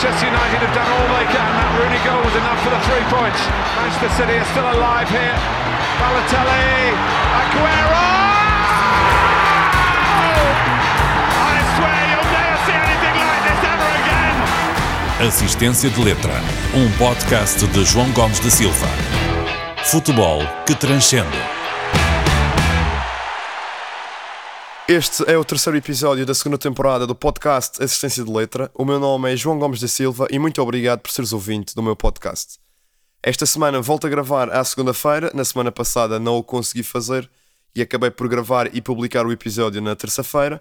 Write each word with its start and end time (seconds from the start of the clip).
Manchester 0.00 0.28
United 0.28 0.60
have 0.64 0.74
done 0.74 0.88
all 0.96 1.08
they 1.12 1.28
can. 1.28 1.44
That 1.60 1.76
Rooney 1.76 2.00
goal 2.08 2.24
was 2.24 2.32
enough 2.32 2.56
for 2.64 2.72
the 2.72 2.80
three 2.88 3.04
points. 3.12 3.36
Manchester 3.76 4.08
City 4.16 4.40
are 4.40 4.48
still 4.48 4.64
alive 4.64 5.04
here. 5.12 5.36
Balotelli, 6.00 6.96
Aguero! 7.36 8.08
I 11.36 11.56
swear 11.76 12.00
you'll 12.16 12.32
never 12.32 12.56
see 12.64 12.80
anything 12.80 13.12
like 13.28 13.44
this 13.44 13.60
ever 13.60 13.90
again. 14.00 15.28
Assistência 15.28 15.90
de 15.90 16.00
Letra, 16.00 16.40
um 16.72 16.90
podcast 16.96 17.66
de 17.66 17.84
João 17.84 18.10
Gomes 18.12 18.40
da 18.40 18.48
Silva. 18.48 18.88
Futebol 19.84 20.40
que 20.64 20.74
transcende. 20.74 21.59
Este 24.90 25.22
é 25.30 25.38
o 25.38 25.44
terceiro 25.44 25.78
episódio 25.78 26.26
da 26.26 26.34
segunda 26.34 26.58
temporada 26.58 27.06
do 27.06 27.14
podcast 27.14 27.80
Assistência 27.80 28.24
de 28.24 28.32
Letra. 28.32 28.68
O 28.74 28.84
meu 28.84 28.98
nome 28.98 29.32
é 29.32 29.36
João 29.36 29.56
Gomes 29.56 29.80
da 29.80 29.86
Silva 29.86 30.26
e 30.32 30.36
muito 30.36 30.60
obrigado 30.60 30.98
por 30.98 31.12
seres 31.12 31.32
ouvinte 31.32 31.76
do 31.76 31.80
meu 31.80 31.94
podcast. 31.94 32.58
Esta 33.22 33.46
semana 33.46 33.80
volto 33.80 34.08
a 34.08 34.10
gravar 34.10 34.50
à 34.50 34.64
segunda-feira, 34.64 35.30
na 35.32 35.44
semana 35.44 35.70
passada 35.70 36.18
não 36.18 36.38
o 36.38 36.42
consegui 36.42 36.82
fazer 36.82 37.30
e 37.72 37.80
acabei 37.80 38.10
por 38.10 38.26
gravar 38.26 38.74
e 38.74 38.80
publicar 38.82 39.24
o 39.24 39.30
episódio 39.30 39.80
na 39.80 39.94
terça-feira 39.94 40.60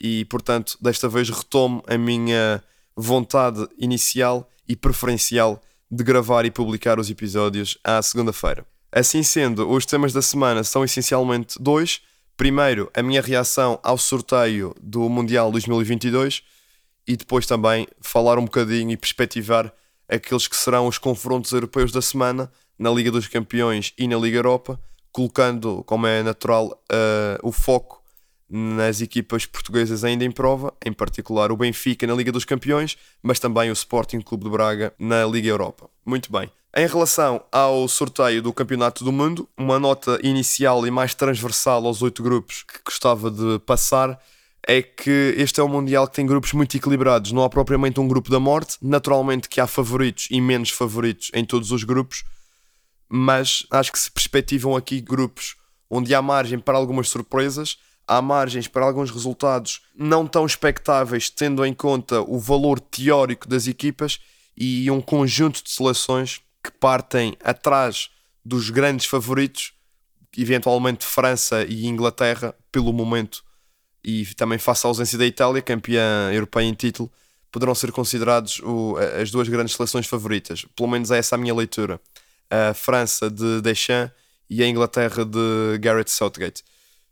e, 0.00 0.24
portanto, 0.26 0.78
desta 0.80 1.08
vez 1.08 1.28
retomo 1.28 1.82
a 1.88 1.98
minha 1.98 2.62
vontade 2.96 3.66
inicial 3.76 4.48
e 4.68 4.76
preferencial 4.76 5.60
de 5.90 6.04
gravar 6.04 6.44
e 6.44 6.50
publicar 6.52 7.00
os 7.00 7.10
episódios 7.10 7.76
à 7.82 8.00
segunda-feira. 8.00 8.64
Assim 8.92 9.24
sendo, 9.24 9.68
os 9.68 9.84
temas 9.84 10.12
da 10.12 10.22
semana 10.22 10.62
são 10.62 10.84
essencialmente 10.84 11.60
dois 11.60 12.02
Primeiro, 12.36 12.90
a 12.94 13.02
minha 13.02 13.22
reação 13.22 13.78
ao 13.82 13.96
sorteio 13.96 14.74
do 14.80 15.08
Mundial 15.08 15.52
2022 15.52 16.42
e 17.06 17.16
depois 17.16 17.46
também 17.46 17.86
falar 18.00 18.38
um 18.38 18.44
bocadinho 18.44 18.90
e 18.90 18.96
perspectivar 18.96 19.72
aqueles 20.08 20.48
que 20.48 20.56
serão 20.56 20.88
os 20.88 20.98
confrontos 20.98 21.52
europeus 21.52 21.92
da 21.92 22.02
semana 22.02 22.50
na 22.78 22.90
Liga 22.90 23.10
dos 23.10 23.28
Campeões 23.28 23.92
e 23.96 24.08
na 24.08 24.16
Liga 24.16 24.38
Europa, 24.38 24.80
colocando, 25.12 25.84
como 25.84 26.08
é 26.08 26.22
natural, 26.24 26.82
uh, 26.90 27.38
o 27.40 27.52
foco 27.52 28.02
nas 28.50 29.00
equipas 29.00 29.46
portuguesas 29.46 30.04
ainda 30.04 30.24
em 30.24 30.30
prova, 30.30 30.74
em 30.84 30.92
particular 30.92 31.52
o 31.52 31.56
Benfica 31.56 32.06
na 32.06 32.14
Liga 32.14 32.32
dos 32.32 32.44
Campeões, 32.44 32.96
mas 33.22 33.38
também 33.38 33.70
o 33.70 33.72
Sporting 33.72 34.20
Clube 34.20 34.44
de 34.44 34.50
Braga 34.50 34.92
na 34.98 35.24
Liga 35.24 35.48
Europa. 35.48 35.88
Muito 36.04 36.30
bem. 36.32 36.50
Em 36.76 36.88
relação 36.88 37.40
ao 37.52 37.86
sorteio 37.86 38.42
do 38.42 38.52
Campeonato 38.52 39.04
do 39.04 39.12
Mundo, 39.12 39.48
uma 39.56 39.78
nota 39.78 40.18
inicial 40.24 40.84
e 40.84 40.90
mais 40.90 41.14
transversal 41.14 41.86
aos 41.86 42.02
oito 42.02 42.20
grupos 42.20 42.64
que 42.64 42.80
gostava 42.84 43.30
de 43.30 43.60
passar 43.60 44.20
é 44.66 44.82
que 44.82 45.36
este 45.36 45.60
é 45.60 45.62
um 45.62 45.68
Mundial 45.68 46.08
que 46.08 46.16
tem 46.16 46.26
grupos 46.26 46.52
muito 46.52 46.76
equilibrados. 46.76 47.30
Não 47.30 47.44
há 47.44 47.48
propriamente 47.48 48.00
um 48.00 48.08
grupo 48.08 48.28
da 48.28 48.40
morte. 48.40 48.76
Naturalmente 48.82 49.48
que 49.48 49.60
há 49.60 49.68
favoritos 49.68 50.26
e 50.32 50.40
menos 50.40 50.70
favoritos 50.70 51.30
em 51.32 51.44
todos 51.44 51.70
os 51.70 51.84
grupos, 51.84 52.24
mas 53.08 53.64
acho 53.70 53.92
que 53.92 53.98
se 54.00 54.10
perspectivam 54.10 54.74
aqui 54.74 55.00
grupos 55.00 55.54
onde 55.88 56.12
há 56.12 56.20
margem 56.20 56.58
para 56.58 56.76
algumas 56.76 57.08
surpresas, 57.08 57.78
há 58.04 58.20
margens 58.20 58.66
para 58.66 58.84
alguns 58.84 59.12
resultados 59.12 59.82
não 59.94 60.26
tão 60.26 60.44
expectáveis, 60.44 61.30
tendo 61.30 61.64
em 61.64 61.72
conta 61.72 62.20
o 62.22 62.36
valor 62.36 62.80
teórico 62.80 63.46
das 63.46 63.68
equipas 63.68 64.18
e 64.56 64.90
um 64.90 65.00
conjunto 65.00 65.62
de 65.62 65.70
seleções 65.70 66.42
que 66.64 66.70
partem 66.70 67.36
atrás 67.44 68.08
dos 68.42 68.70
grandes 68.70 69.04
favoritos, 69.04 69.74
eventualmente 70.36 71.04
França 71.04 71.62
e 71.64 71.86
Inglaterra, 71.86 72.54
pelo 72.72 72.90
momento, 72.90 73.44
e 74.02 74.24
também 74.34 74.58
face 74.58 74.86
à 74.86 74.88
ausência 74.88 75.18
da 75.18 75.26
Itália, 75.26 75.60
campeã 75.60 76.30
europeia 76.32 76.66
em 76.66 76.72
título, 76.74 77.12
poderão 77.52 77.74
ser 77.74 77.92
considerados 77.92 78.60
o, 78.60 78.96
as 79.20 79.30
duas 79.30 79.48
grandes 79.48 79.76
seleções 79.76 80.06
favoritas. 80.06 80.66
Pelo 80.74 80.88
menos 80.88 81.10
é 81.10 81.18
essa 81.18 81.36
a 81.36 81.38
minha 81.38 81.54
leitura. 81.54 82.00
A 82.50 82.74
França 82.74 83.30
de 83.30 83.60
Deschamps 83.60 84.12
e 84.50 84.62
a 84.62 84.68
Inglaterra 84.68 85.24
de 85.24 85.78
Gareth 85.78 86.08
Southgate. 86.08 86.62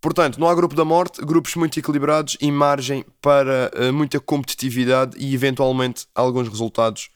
Portanto, 0.01 0.41
não 0.41 0.49
há 0.49 0.55
grupo 0.55 0.75
da 0.75 0.85
morte, 0.85 1.25
grupos 1.25 1.55
muito 1.55 1.79
equilibrados 1.79 2.37
e 2.41 2.51
margem 2.51 3.05
para 3.21 3.71
uh, 3.73 3.93
muita 3.93 4.19
competitividade 4.19 5.17
e 5.17 5.33
eventualmente 5.33 6.07
alguns 6.13 6.49
resultados 6.49 7.09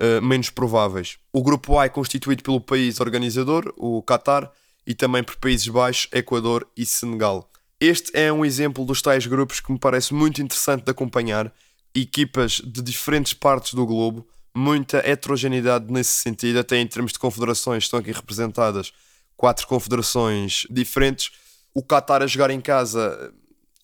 uh, 0.00 0.22
menos 0.22 0.50
prováveis. 0.50 1.18
O 1.32 1.42
grupo 1.42 1.78
A 1.78 1.84
é 1.84 1.88
constituído 1.88 2.42
pelo 2.42 2.60
país 2.60 3.00
organizador, 3.00 3.72
o 3.76 4.02
Qatar, 4.02 4.50
e 4.86 4.94
também 4.94 5.22
por 5.22 5.36
Países 5.36 5.68
Baixos, 5.68 6.08
Equador 6.12 6.66
e 6.76 6.84
Senegal. 6.86 7.48
Este 7.78 8.10
é 8.14 8.32
um 8.32 8.44
exemplo 8.44 8.84
dos 8.84 9.00
tais 9.00 9.26
grupos 9.26 9.60
que 9.60 9.70
me 9.70 9.78
parece 9.78 10.12
muito 10.12 10.42
interessante 10.42 10.84
de 10.84 10.90
acompanhar, 10.90 11.52
equipas 11.94 12.60
de 12.64 12.82
diferentes 12.82 13.32
partes 13.32 13.74
do 13.74 13.86
globo, 13.86 14.26
muita 14.54 14.98
heterogeneidade 14.98 15.92
nesse 15.92 16.12
sentido, 16.12 16.58
até 16.58 16.78
em 16.78 16.86
termos 16.86 17.12
de 17.12 17.18
confederações, 17.18 17.84
estão 17.84 17.98
aqui 17.98 18.12
representadas 18.12 18.92
quatro 19.36 19.66
confederações 19.66 20.66
diferentes. 20.68 21.30
O 21.72 21.82
Qatar 21.82 22.22
a 22.22 22.26
jogar 22.26 22.50
em 22.50 22.60
casa 22.60 23.32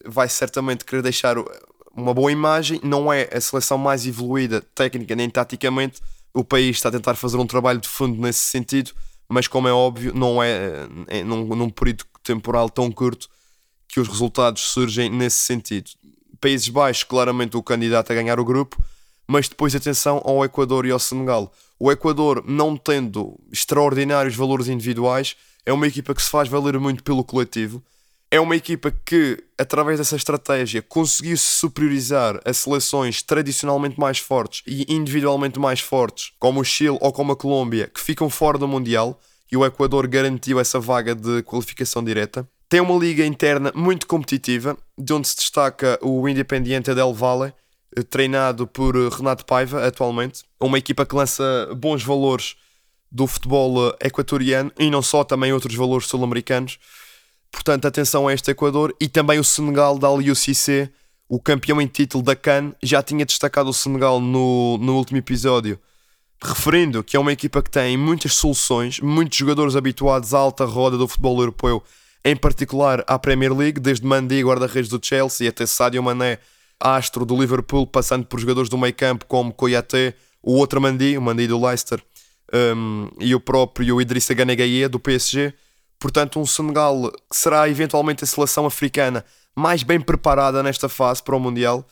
vai 0.04 0.28
certamente 0.28 0.84
querer 0.84 1.02
deixar 1.02 1.36
uma 1.96 2.12
boa 2.12 2.30
imagem, 2.30 2.78
não 2.82 3.12
é 3.12 3.28
a 3.32 3.40
seleção 3.40 3.78
mais 3.78 4.06
evoluída 4.06 4.60
técnica 4.74 5.16
nem 5.16 5.30
taticamente. 5.30 6.00
O 6.34 6.44
país 6.44 6.76
está 6.76 6.90
a 6.90 6.92
tentar 6.92 7.14
fazer 7.14 7.38
um 7.38 7.46
trabalho 7.46 7.80
de 7.80 7.88
fundo 7.88 8.20
nesse 8.20 8.40
sentido, 8.40 8.92
mas 9.28 9.48
como 9.48 9.66
é 9.66 9.72
óbvio, 9.72 10.12
não 10.14 10.42
é, 10.42 10.86
é 11.08 11.24
num, 11.24 11.44
num 11.46 11.70
período 11.70 12.04
temporal 12.22 12.68
tão 12.68 12.92
curto 12.92 13.28
que 13.88 13.98
os 13.98 14.08
resultados 14.08 14.62
surgem 14.62 15.08
nesse 15.08 15.38
sentido. 15.38 15.90
Países 16.40 16.68
Baixos, 16.68 17.04
claramente 17.04 17.56
o 17.56 17.62
candidato 17.62 18.12
a 18.12 18.14
ganhar 18.14 18.38
o 18.38 18.44
grupo, 18.44 18.76
mas 19.26 19.48
depois 19.48 19.74
atenção 19.74 20.20
ao 20.24 20.44
Equador 20.44 20.84
e 20.84 20.90
ao 20.90 20.98
Senegal. 20.98 21.52
O 21.78 21.90
Equador, 21.90 22.44
não 22.46 22.76
tendo 22.76 23.38
extraordinários 23.50 24.36
valores 24.36 24.68
individuais, 24.68 25.34
é 25.64 25.72
uma 25.72 25.86
equipa 25.86 26.14
que 26.14 26.22
se 26.22 26.30
faz 26.30 26.48
valer 26.48 26.78
muito 26.78 27.02
pelo 27.02 27.24
coletivo 27.24 27.82
é 28.30 28.40
uma 28.40 28.56
equipa 28.56 28.92
que, 29.04 29.42
através 29.56 29.98
dessa 29.98 30.16
estratégia, 30.16 30.82
conseguiu 30.82 31.36
se 31.36 31.46
superiorizar 31.58 32.40
a 32.44 32.52
seleções 32.52 33.22
tradicionalmente 33.22 33.98
mais 33.98 34.18
fortes 34.18 34.62
e 34.66 34.92
individualmente 34.92 35.58
mais 35.58 35.80
fortes, 35.80 36.32
como 36.38 36.60
o 36.60 36.64
Chile 36.64 36.98
ou 37.00 37.12
como 37.12 37.32
a 37.32 37.36
Colômbia, 37.36 37.88
que 37.92 38.00
ficam 38.00 38.28
fora 38.28 38.58
do 38.58 38.66
Mundial, 38.66 39.20
e 39.50 39.56
o 39.56 39.64
Equador 39.64 40.08
garantiu 40.08 40.58
essa 40.58 40.80
vaga 40.80 41.14
de 41.14 41.42
qualificação 41.42 42.02
direta. 42.02 42.46
Tem 42.68 42.80
uma 42.80 42.98
liga 42.98 43.24
interna 43.24 43.72
muito 43.74 44.06
competitiva, 44.08 44.76
de 44.98 45.12
onde 45.12 45.28
se 45.28 45.36
destaca 45.36 45.98
o 46.02 46.28
Independiente 46.28 46.92
del 46.92 47.14
Valle, 47.14 47.54
eh, 47.96 48.02
treinado 48.02 48.66
por 48.66 48.96
eh, 48.96 49.08
Renato 49.08 49.46
Paiva 49.46 49.86
atualmente. 49.86 50.42
Uma 50.58 50.78
equipa 50.78 51.06
que 51.06 51.14
lança 51.14 51.68
bons 51.76 52.02
valores 52.02 52.56
do 53.10 53.24
futebol 53.28 53.90
eh, 54.00 54.08
equatoriano 54.08 54.72
e 54.76 54.90
não 54.90 55.00
só, 55.00 55.22
também 55.22 55.52
outros 55.52 55.76
valores 55.76 56.08
sul-americanos. 56.08 56.78
Portanto, 57.50 57.86
atenção 57.86 58.28
a 58.28 58.34
este 58.34 58.50
Equador 58.50 58.94
e 59.00 59.08
também 59.08 59.38
o 59.38 59.44
Senegal 59.44 59.98
da 59.98 60.08
Cissé, 60.34 60.90
o 61.28 61.40
campeão 61.40 61.80
em 61.80 61.86
título 61.86 62.22
da 62.22 62.36
CAN, 62.36 62.72
já 62.82 63.02
tinha 63.02 63.24
destacado 63.24 63.70
o 63.70 63.74
Senegal 63.74 64.20
no, 64.20 64.78
no 64.78 64.96
último 64.96 65.18
episódio, 65.18 65.78
referindo 66.42 67.02
que 67.02 67.16
é 67.16 67.20
uma 67.20 67.32
equipa 67.32 67.62
que 67.62 67.70
tem 67.70 67.96
muitas 67.96 68.34
soluções, 68.34 69.00
muitos 69.00 69.36
jogadores 69.36 69.74
habituados 69.74 70.34
à 70.34 70.38
alta 70.38 70.64
roda 70.64 70.96
do 70.96 71.08
futebol 71.08 71.40
europeu, 71.40 71.82
em 72.24 72.36
particular 72.36 73.04
à 73.06 73.18
Premier 73.18 73.56
League, 73.56 73.80
desde 73.80 74.06
Mandy, 74.06 74.42
guarda-redes 74.42 74.90
do 74.90 75.00
Chelsea, 75.02 75.48
até 75.48 75.64
Sadio 75.64 76.02
Mané, 76.02 76.38
astro 76.78 77.24
do 77.24 77.38
Liverpool, 77.38 77.86
passando 77.86 78.26
por 78.26 78.38
jogadores 78.38 78.68
do 78.68 78.76
meio 78.76 78.94
campo 78.94 79.26
como 79.26 79.52
Koyate, 79.52 80.14
o 80.42 80.54
outro 80.54 80.80
Mandy, 80.80 81.16
o 81.16 81.22
Mandy 81.22 81.46
do 81.46 81.64
Leicester, 81.64 82.02
um, 82.52 83.08
e 83.20 83.34
o 83.34 83.40
próprio 83.40 84.00
Idrissa 84.00 84.34
Gana 84.34 84.54
do 84.90 85.00
PSG. 85.00 85.54
Portanto, 85.98 86.38
um 86.38 86.46
Senegal 86.46 87.10
que 87.30 87.36
será 87.36 87.68
eventualmente 87.68 88.24
a 88.24 88.26
seleção 88.26 88.66
africana 88.66 89.24
mais 89.54 89.82
bem 89.82 90.00
preparada 90.00 90.62
nesta 90.62 90.88
fase 90.88 91.22
para 91.22 91.34
o 91.34 91.40
Mundial. 91.40 91.86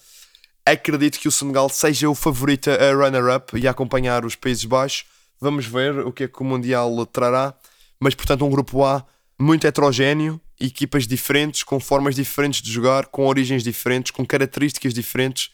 Acredito 0.67 1.19
que 1.19 1.29
o 1.29 1.33
Senegal 1.33 1.69
seja 1.69 2.09
o 2.09 2.15
favorito 2.15 2.71
a 2.71 2.93
runner-up 2.93 3.59
e 3.59 3.67
a 3.67 3.71
acompanhar 3.71 4.25
os 4.25 4.35
Países 4.35 4.65
Baixos. 4.65 5.07
Vamos 5.41 5.67
ver 5.67 5.99
o 6.01 6.13
que 6.13 6.25
é 6.25 6.29
que 6.29 6.41
o 6.41 6.45
Mundial 6.45 7.05
trará. 7.07 7.55
Mas, 7.99 8.15
portanto, 8.15 8.45
um 8.45 8.51
grupo 8.51 8.85
A 8.85 9.05
muito 9.39 9.67
heterogéneo, 9.67 10.41
equipas 10.61 11.07
diferentes, 11.07 11.63
com 11.63 11.81
formas 11.81 12.15
diferentes 12.15 12.63
de 12.63 12.71
jogar, 12.71 13.07
com 13.07 13.27
origens 13.27 13.63
diferentes, 13.63 14.11
com 14.13 14.25
características 14.25 14.95
diferentes. 14.95 15.51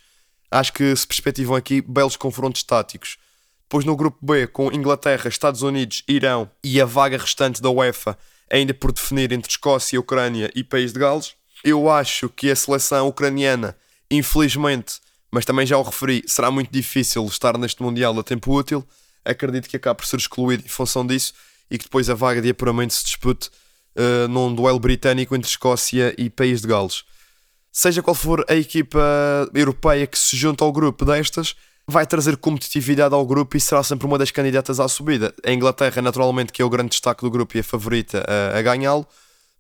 Acho 0.51 0.73
que 0.73 0.95
se 0.95 1.07
perspectivam 1.07 1.57
aqui 1.57 1.81
belos 1.81 2.17
confrontos 2.17 2.63
táticos. 2.63 3.17
Depois 3.63 3.85
no 3.85 3.97
grupo 3.97 4.19
B, 4.21 4.49
com 4.49 4.73
Inglaterra, 4.73 5.29
Estados 5.29 5.63
Unidos, 5.63 6.03
Irão 6.09 6.51
e 6.63 6.81
a 6.81 6.85
vaga 6.85 7.17
restante 7.17 7.63
da 7.63 7.71
UEFA, 7.71 8.19
ainda 8.51 8.75
por 8.75 8.93
definir 8.93 9.33
entre 9.33 9.51
Escócia, 9.51 10.01
Ucrânia 10.01 10.51
e 10.55 10.65
País 10.65 10.93
de 10.93 10.99
Gales. 10.99 11.35
Eu 11.63 11.91
acho 11.91 12.29
que 12.29 12.51
a 12.51 12.57
seleção 12.57 13.09
ucraniana, 13.09 13.77
infelizmente, 14.11 15.01
mas 15.31 15.45
também 15.45 15.67
já 15.67 15.79
o 15.79 15.83
referi, 15.83 16.25
será 16.27 16.51
muito 16.51 16.71
difícil 16.71 17.25
estar 17.27 17.57
neste 17.57 17.83
Mundial 17.83 18.19
a 18.19 18.23
tempo 18.23 18.53
útil. 18.53 18.85
Acredito 19.25 19.69
que 19.69 19.77
acabe 19.77 19.99
por 19.99 20.07
ser 20.07 20.17
excluído 20.17 20.65
em 20.65 20.69
função 20.69 21.07
disso 21.07 21.33
e 21.71 21.79
que 21.79 21.85
depois 21.85 22.11
a 22.11 22.15
vaga 22.15 22.43
de 22.43 22.51
apuramento 22.51 22.95
se 22.95 23.05
dispute 23.05 23.49
uh, 23.95 24.27
num 24.29 24.53
duelo 24.53 24.81
britânico 24.81 25.37
entre 25.37 25.49
Escócia 25.49 26.15
e 26.19 26.29
País 26.29 26.63
de 26.63 26.67
Gales. 26.69 27.05
Seja 27.71 28.03
qual 28.03 28.15
for 28.15 28.45
a 28.49 28.55
equipa 28.55 29.01
europeia 29.55 30.07
que 30.07 30.19
se 30.19 30.37
junta 30.37 30.65
ao 30.65 30.73
grupo 30.73 31.05
destas, 31.05 31.55
vai 31.91 32.07
trazer 32.07 32.37
competitividade 32.37 33.15
ao 33.15 33.27
grupo 33.27 33.57
e 33.57 33.61
será 33.61 33.83
sempre 33.83 34.07
uma 34.07 34.17
das 34.17 34.31
candidatas 34.31 34.81
à 34.81 34.89
subida. 34.89 35.35
A 35.45 35.53
Inglaterra, 35.53 36.01
naturalmente, 36.01 36.53
que 36.53 36.63
é 36.63 36.65
o 36.65 36.71
grande 36.71 36.91
destaque 36.91 37.23
do 37.23 37.31
grupo 37.31 37.57
e 37.57 37.61
a 37.61 37.65
favorita 37.65 38.25
a, 38.27 38.59
a 38.59 38.63
ganhá-lo, 38.63 39.07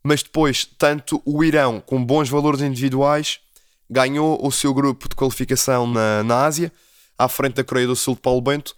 mas 0.03 0.23
depois, 0.23 0.65
tanto 0.79 1.21
o 1.27 1.45
Irão, 1.45 1.81
com 1.81 2.03
bons 2.03 2.29
valores 2.29 2.61
individuais, 2.63 3.41
ganhou 3.89 4.39
o 4.45 4.51
seu 4.51 4.73
grupo 4.73 5.09
de 5.09 5.15
qualificação 5.15 5.87
na, 5.87 6.23
na 6.23 6.45
Ásia, 6.45 6.73
à 7.19 7.29
frente 7.29 7.55
da 7.55 7.65
Coreia 7.65 7.87
do 7.87 7.97
Sul 7.97 8.15
de 8.15 8.21
Paulo 8.21 8.41
Bento. 8.41 8.75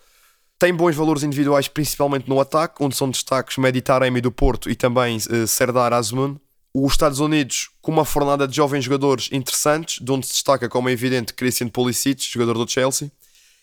Tem 0.58 0.75
bons 0.75 0.96
valores 0.96 1.22
individuais, 1.22 1.69
principalmente 1.69 2.28
no 2.28 2.40
ataque, 2.40 2.82
onde 2.82 2.96
são 2.96 3.10
destaques 3.10 3.56
Mehdi 3.56 3.82
Taremi 3.82 4.20
do 4.20 4.32
Porto 4.32 4.70
e 4.70 4.75
também 4.75 5.19
uh, 5.19 5.46
Serdar 5.46 5.93
Azmoun. 5.93 6.37
Os 6.75 6.93
Estados 6.93 7.20
Unidos, 7.20 7.70
com 7.82 7.93
uma 7.93 8.04
fornada 8.04 8.49
de 8.49 8.56
jovens 8.56 8.84
jogadores 8.84 9.28
interessantes, 9.31 10.02
de 10.02 10.10
onde 10.10 10.26
se 10.26 10.32
destaca, 10.32 10.69
como 10.69 10.88
é 10.88 10.93
evidente, 10.93 11.34
Christian 11.34 11.69
Pulisic, 11.69 12.22
jogador 12.32 12.54
do 12.54 12.69
Chelsea 12.69 13.12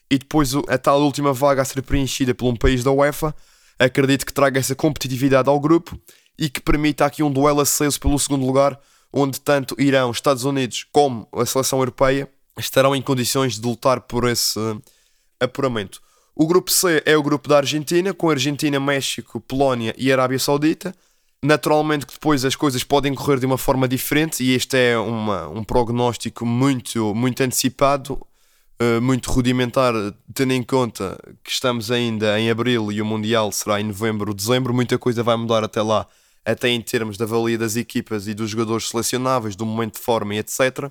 e 0.09 0.17
depois 0.17 0.53
a 0.67 0.77
tal 0.77 1.01
última 1.01 1.33
vaga 1.33 1.61
a 1.61 1.65
ser 1.65 1.81
preenchida 1.81 2.33
por 2.33 2.50
um 2.50 2.56
país 2.56 2.83
da 2.83 2.91
UEFA, 2.91 3.35
acredito 3.77 4.25
que 4.25 4.33
traga 4.33 4.59
essa 4.59 4.75
competitividade 4.75 5.50
ao 5.50 5.59
grupo 5.59 6.00
e 6.38 6.50
que 6.50 6.61
permita 6.61 7.06
aqui 7.06 7.21
um 7.21 7.31
duelo 7.31 7.61
aceso 7.61 8.00
pelo 8.00 8.17
segundo 8.17 8.45
lugar, 8.45 8.79
onde 9.11 9.39
tanto 9.39 9.75
Irão, 9.79 10.11
Estados 10.11 10.44
Unidos 10.44 10.85
como 10.91 11.27
a 11.33 11.45
seleção 11.45 11.79
europeia 11.79 12.29
estarão 12.57 12.95
em 12.95 13.01
condições 13.01 13.59
de 13.59 13.67
lutar 13.67 14.01
por 14.01 14.27
esse 14.27 14.59
apuramento. 15.39 16.01
O 16.35 16.47
grupo 16.47 16.71
C 16.71 17.03
é 17.05 17.17
o 17.17 17.23
grupo 17.23 17.50
da 17.50 17.57
Argentina, 17.57 18.13
com 18.13 18.29
Argentina, 18.29 18.79
México, 18.79 19.41
Polónia 19.41 19.94
e 19.97 20.12
Arábia 20.12 20.39
Saudita. 20.39 20.95
Naturalmente 21.44 22.05
que 22.05 22.13
depois 22.13 22.44
as 22.44 22.55
coisas 22.55 22.83
podem 22.83 23.13
correr 23.13 23.39
de 23.39 23.45
uma 23.45 23.57
forma 23.57 23.88
diferente 23.88 24.44
e 24.44 24.53
este 24.53 24.77
é 24.77 24.97
uma, 24.97 25.47
um 25.50 25.63
prognóstico 25.63 26.45
muito, 26.45 27.13
muito 27.15 27.41
antecipado, 27.44 28.25
eh, 28.81 28.99
muito 29.01 29.29
rudimentar, 29.29 29.93
tendo 30.33 30.53
em 30.53 30.63
conta 30.63 31.19
que 31.43 31.51
estamos 31.51 31.91
ainda 31.91 32.39
em 32.39 32.49
abril 32.49 32.89
e 32.93 33.01
o 33.01 33.05
Mundial 33.05 33.51
será 33.51 33.81
em 33.81 33.83
novembro 33.83 34.29
ou 34.31 34.33
dezembro, 34.33 34.73
muita 34.73 34.97
coisa 34.97 35.21
vai 35.21 35.35
mudar 35.35 35.65
até 35.65 35.81
lá, 35.81 36.07
até 36.45 36.69
em 36.69 36.79
termos 36.79 37.17
da 37.17 37.25
avalia 37.25 37.57
das 37.57 37.75
equipas 37.75 38.25
e 38.25 38.33
dos 38.33 38.49
jogadores 38.51 38.87
selecionáveis, 38.87 39.57
do 39.57 39.65
momento 39.65 39.95
de 39.95 39.99
forma 39.99 40.33
e 40.33 40.37
etc. 40.37 40.89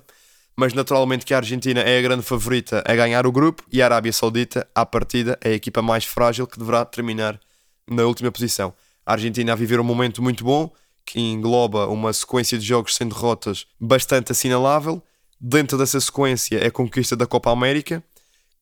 Mas 0.55 0.71
naturalmente 0.71 1.25
que 1.25 1.33
a 1.33 1.37
Argentina 1.37 1.79
é 1.81 1.97
a 1.97 2.01
grande 2.03 2.21
favorita 2.21 2.83
a 2.85 2.95
ganhar 2.95 3.25
o 3.25 3.31
grupo 3.31 3.63
e 3.71 3.81
a 3.81 3.85
Arábia 3.85 4.13
Saudita, 4.13 4.67
à 4.75 4.85
partida, 4.85 5.35
é 5.41 5.49
a 5.49 5.53
equipa 5.53 5.81
mais 5.81 6.05
frágil 6.05 6.45
que 6.45 6.59
deverá 6.59 6.85
terminar 6.85 7.39
na 7.89 8.03
última 8.03 8.31
posição. 8.31 8.71
A 9.03 9.13
Argentina 9.13 9.53
a 9.53 9.55
viver 9.55 9.79
um 9.79 9.83
momento 9.83 10.21
muito 10.21 10.43
bom, 10.43 10.71
que 11.03 11.19
engloba 11.19 11.87
uma 11.87 12.13
sequência 12.13 12.55
de 12.55 12.65
jogos 12.67 12.95
sem 12.95 13.07
derrotas 13.07 13.65
bastante 13.79 14.31
assinalável 14.31 15.01
Dentro 15.39 15.77
dessa 15.77 15.99
sequência 15.99 16.57
é 16.57 16.67
a 16.67 16.71
conquista 16.71 17.15
da 17.15 17.25
Copa 17.25 17.51
América, 17.51 18.03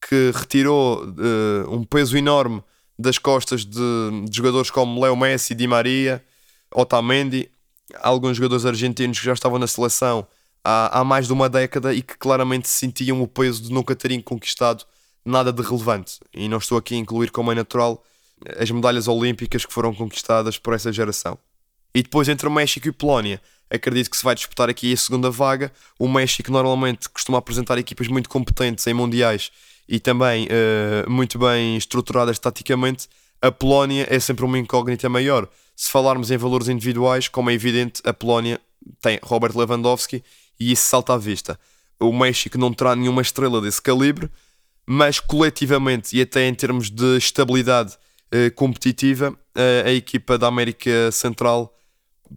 que 0.07 0.31
retirou 0.33 1.03
uh, 1.05 1.73
um 1.73 1.83
peso 1.83 2.15
enorme 2.15 2.63
das 2.97 3.17
costas 3.17 3.65
de, 3.65 3.79
de, 4.29 4.37
jogadores 4.37 4.69
como 4.69 5.01
Leo 5.01 5.15
Messi, 5.15 5.55
Di 5.55 5.67
Maria, 5.67 6.23
Otamendi, 6.71 7.49
alguns 8.01 8.37
jogadores 8.37 8.65
argentinos 8.65 9.19
que 9.19 9.25
já 9.25 9.33
estavam 9.33 9.57
na 9.57 9.67
seleção 9.67 10.27
há, 10.63 10.99
há 10.99 11.03
mais 11.03 11.27
de 11.27 11.33
uma 11.33 11.49
década 11.49 11.93
e 11.93 12.01
que 12.01 12.17
claramente 12.17 12.67
sentiam 12.67 13.21
o 13.21 13.27
peso 13.27 13.63
de 13.63 13.71
nunca 13.71 13.95
terem 13.95 14.21
conquistado 14.21 14.85
nada 15.23 15.51
de 15.51 15.61
relevante. 15.61 16.19
E 16.33 16.47
não 16.47 16.57
estou 16.57 16.77
aqui 16.77 16.95
a 16.95 16.97
incluir, 16.97 17.31
como 17.31 17.51
é 17.51 17.55
natural, 17.55 18.03
as 18.57 18.69
medalhas 18.69 19.07
olímpicas 19.07 19.65
que 19.65 19.73
foram 19.73 19.93
conquistadas 19.93 20.57
por 20.57 20.73
essa 20.73 20.91
geração. 20.91 21.37
E 21.93 22.03
depois 22.03 22.29
entre 22.29 22.47
o 22.47 22.51
México 22.51 22.87
e 22.87 22.91
Polónia, 22.91 23.41
acredito 23.69 24.09
que 24.09 24.17
se 24.17 24.23
vai 24.23 24.35
disputar 24.35 24.69
aqui 24.69 24.91
a 24.93 24.97
segunda 24.97 25.29
vaga. 25.29 25.71
O 25.99 26.07
México 26.07 26.51
normalmente 26.51 27.09
costuma 27.09 27.37
apresentar 27.37 27.77
equipas 27.77 28.07
muito 28.07 28.29
competentes 28.29 28.85
em 28.87 28.93
mundiais 28.93 29.51
e 29.87 29.99
também 29.99 30.47
uh, 30.47 31.09
muito 31.09 31.39
bem 31.39 31.77
estruturadas 31.77 32.39
taticamente. 32.39 33.07
A 33.41 33.51
Polónia 33.51 34.07
é 34.09 34.19
sempre 34.19 34.43
uma 34.43 34.57
incógnita 34.57 35.07
maior. 35.07 35.47
Se 35.75 35.91
falarmos 35.91 36.31
em 36.31 36.37
valores 36.37 36.67
individuais, 36.69 37.27
como 37.27 37.49
é 37.49 37.53
evidente, 37.53 38.01
a 38.03 38.13
Polónia 38.13 38.59
tem 39.01 39.19
Robert 39.21 39.55
Lewandowski 39.55 40.23
e 40.59 40.71
isso 40.71 40.87
salta 40.87 41.13
à 41.13 41.17
vista. 41.17 41.59
O 41.99 42.11
México 42.11 42.57
não 42.57 42.73
terá 42.73 42.95
nenhuma 42.95 43.21
estrela 43.21 43.61
desse 43.61 43.81
calibre, 43.81 44.29
mas 44.85 45.19
coletivamente 45.19 46.17
e 46.17 46.21
até 46.21 46.47
em 46.47 46.53
termos 46.53 46.89
de 46.89 47.17
estabilidade 47.17 47.93
uh, 48.33 48.53
competitiva, 48.55 49.31
uh, 49.31 49.87
a 49.87 49.91
equipa 49.91 50.37
da 50.37 50.47
América 50.47 51.11
Central 51.11 51.76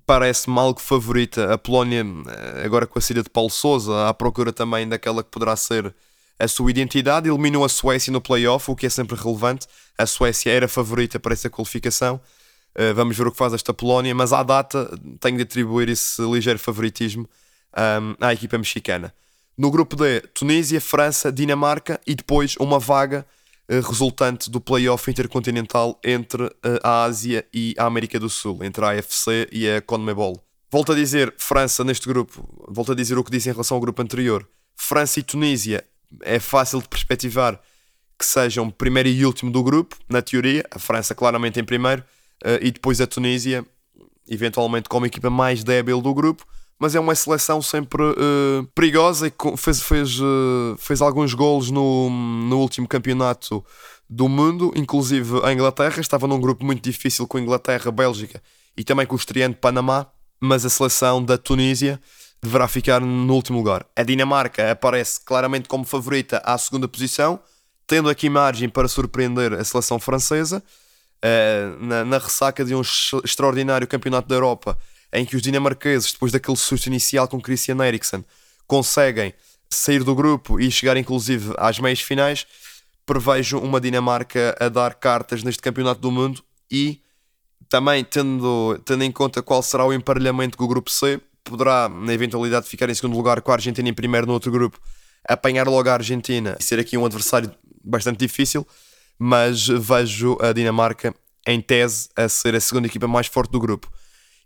parece-me 0.07 0.59
algo 0.59 0.81
favorita. 0.81 1.53
A 1.53 1.59
Polónia, 1.59 2.03
eh, 2.03 2.63
agora 2.65 2.87
com 2.87 2.99
a 2.99 3.03
saída 3.03 3.23
de 3.23 3.31
Paulo 3.31 3.51
Sousa, 3.51 4.09
à 4.09 4.15
procura 4.15 4.53
também 4.53 4.89
daquela 4.89 5.23
que 5.23 5.31
poderá 5.31 5.57
ser 5.57 5.95
a 6.39 6.49
sua 6.49 6.71
identidade, 6.71 7.29
eliminou 7.29 7.65
a 7.65 7.69
Suécia 7.69 8.13
no 8.13 8.21
playoff, 8.21 8.71
o 8.71 8.77
que 8.77 8.87
é 8.87 8.91
sempre 8.91 9.17
relevante. 9.17 9.67
A 9.99 10.07
Suécia 10.07 10.51
era 10.51 10.67
favorita 10.67 11.21
para 11.21 11.35
essa 11.35 11.51
qualificação. 11.51 12.21
Uh, 12.75 12.95
vamos 12.95 13.17
ver 13.17 13.27
o 13.27 13.33
que 13.33 13.37
faz 13.37 13.53
esta 13.53 13.75
Polónia, 13.75 14.15
mas 14.15 14.33
à 14.33 14.43
data 14.43 14.91
tenho 15.21 15.37
de 15.37 15.43
atribuir 15.43 15.89
esse 15.89 16.23
ligeiro 16.23 16.59
favoritismo 16.59 17.29
à 18.21 18.33
equipa 18.33 18.57
mexicana. 18.59 19.15
No 19.57 19.71
grupo 19.71 19.95
D, 19.95 20.23
Tunísia, 20.35 20.81
França, 20.81 21.31
Dinamarca 21.31 22.01
e 22.07 22.15
depois 22.15 22.57
uma 22.59 22.79
vaga 22.79 23.19
eh, 23.19 23.40
resultante 23.79 24.51
do 24.51 24.61
playoff 24.61 25.09
intercontinental 25.09 25.99
entre 26.05 26.45
eh, 26.65 26.81
a 26.83 27.05
Ásia 27.05 27.47
e 27.55 27.75
a 27.79 27.85
América 27.85 28.19
do 28.19 28.29
Sul, 28.29 28.65
entre 28.65 28.85
a 28.85 28.91
AFC 28.91 29.49
e 29.53 29.71
a 29.71 29.81
CONMEBOL. 29.81 30.43
Volto 30.71 30.93
a 30.93 30.95
dizer, 30.95 31.33
França 31.39 31.85
neste 31.85 32.09
grupo, 32.09 32.67
volto 32.69 32.93
a 32.93 32.95
dizer 32.95 33.17
o 33.17 33.23
que 33.23 33.31
disse 33.31 33.49
em 33.49 33.53
relação 33.53 33.77
ao 33.77 33.81
grupo 33.81 34.03
anterior. 34.03 34.49
França 34.77 35.21
e 35.21 35.23
Tunísia 35.23 35.85
é 36.23 36.41
fácil 36.41 36.81
de 36.81 36.89
perspectivar 36.89 37.61
que 38.19 38.27
sejam 38.27 38.71
primeiro 38.71 39.09
e 39.09 39.25
último 39.25 39.51
do 39.51 39.63
grupo, 39.63 39.97
na 40.09 40.21
teoria, 40.21 40.65
a 40.71 40.79
França 40.79 41.15
claramente 41.15 41.61
em 41.61 41.65
primeiro, 41.65 42.05
eh, 42.45 42.59
e 42.63 42.71
depois 42.71 43.01
a 43.01 43.07
Tunísia, 43.07 43.65
eventualmente 44.29 44.89
como 44.89 45.07
equipa 45.07 45.31
mais 45.31 45.63
débil 45.63 46.01
do 46.01 46.13
grupo, 46.13 46.45
mas 46.81 46.95
é 46.95 47.01
uma 47.01 47.15
seleção 47.15 47.61
sempre 47.61 48.03
uh, 48.03 48.67
perigosa 48.75 49.29
e 49.29 49.33
fez, 49.59 49.83
fez, 49.83 50.19
uh, 50.19 50.75
fez 50.79 51.03
alguns 51.03 51.35
golos 51.35 51.71
no, 51.71 52.09
no 52.09 52.59
último 52.59 52.89
campeonato 52.89 53.63
do 54.09 54.27
mundo, 54.31 54.73
inclusive 54.75 55.43
a 55.45 55.53
Inglaterra. 55.53 56.01
Estava 56.01 56.27
num 56.27 56.41
grupo 56.41 56.65
muito 56.65 56.83
difícil 56.83 57.27
com 57.27 57.37
a 57.37 57.41
Inglaterra, 57.41 57.91
Bélgica 57.91 58.43
e 58.75 58.83
também 58.83 59.05
com 59.05 59.15
o 59.15 59.19
estreante 59.19 59.59
Panamá, 59.61 60.07
mas 60.41 60.65
a 60.65 60.71
seleção 60.71 61.23
da 61.23 61.37
Tunísia 61.37 62.01
deverá 62.43 62.67
ficar 62.67 63.03
no 63.03 63.35
último 63.35 63.59
lugar. 63.59 63.85
A 63.95 64.03
Dinamarca 64.03 64.71
aparece 64.71 65.21
claramente 65.23 65.69
como 65.69 65.85
favorita 65.85 66.41
à 66.47 66.57
segunda 66.57 66.89
posição, 66.89 67.39
tendo 67.87 68.09
aqui 68.09 68.31
margem 68.31 68.71
para 68.71 68.89
surpreender 68.89 69.53
a 69.53 69.63
seleção 69.65 70.01
francesa. 70.01 70.63
Uh, 71.23 71.85
na, 71.85 72.03
na 72.07 72.17
ressaca 72.17 72.65
de 72.65 72.75
um 72.75 72.81
extraordinário 73.23 73.87
campeonato 73.87 74.27
da 74.27 74.37
Europa 74.37 74.79
em 75.13 75.25
que 75.25 75.37
os 75.37 75.43
dinamarqueses, 75.43 76.13
depois 76.13 76.33
daquele 76.33 76.57
susto 76.57 76.87
inicial 76.87 77.27
com 77.27 77.41
Christian 77.41 77.85
Eriksen, 77.85 78.25
conseguem 78.67 79.35
sair 79.69 80.03
do 80.03 80.15
grupo 80.15 80.61
e 80.61 80.71
chegar 80.71 80.97
inclusive 80.97 81.55
às 81.57 81.79
meias 81.79 82.01
finais, 82.01 82.47
prevejo 83.07 83.59
uma 83.59 83.81
Dinamarca 83.81 84.57
a 84.61 84.69
dar 84.69 84.95
cartas 84.95 85.43
neste 85.43 85.63
campeonato 85.63 86.01
do 86.01 86.11
mundo 86.11 86.43
e 86.71 87.01
também 87.69 88.05
tendo, 88.05 88.81
tendo 88.85 89.05
em 89.05 89.13
conta 89.13 89.43
qual 89.43 89.63
será 89.63 89.85
o 89.85 89.93
emparelhamento 89.93 90.59
com 90.59 90.65
o 90.65 90.69
grupo 90.69 90.91
C, 90.91 91.21
poderá, 91.45 91.89
na 91.89 92.13
eventualidade 92.13 92.65
de 92.65 92.71
ficar 92.71 92.89
em 92.91 92.95
segundo 92.95 93.17
lugar 93.17 93.41
com 93.41 93.51
a 93.51 93.55
Argentina 93.55 93.89
em 93.89 93.95
primeiro 93.95 94.27
no 94.27 94.33
outro 94.33 94.51
grupo, 94.51 94.79
apanhar 95.29 95.67
logo 95.69 95.89
a 95.89 95.95
Argentina 95.95 96.57
e 96.59 96.63
ser 96.63 96.79
aqui 96.79 96.97
um 96.97 97.05
adversário 97.05 97.53
bastante 97.85 98.19
difícil, 98.19 98.67
mas 99.19 99.67
vejo 99.67 100.37
a 100.41 100.53
Dinamarca 100.53 101.15
em 101.47 101.61
tese 101.61 102.09
a 102.17 102.29
ser 102.29 102.55
a 102.55 102.61
segunda 102.61 102.87
equipa 102.87 103.07
mais 103.07 103.27
forte 103.27 103.51
do 103.51 103.61
grupo. 103.61 103.91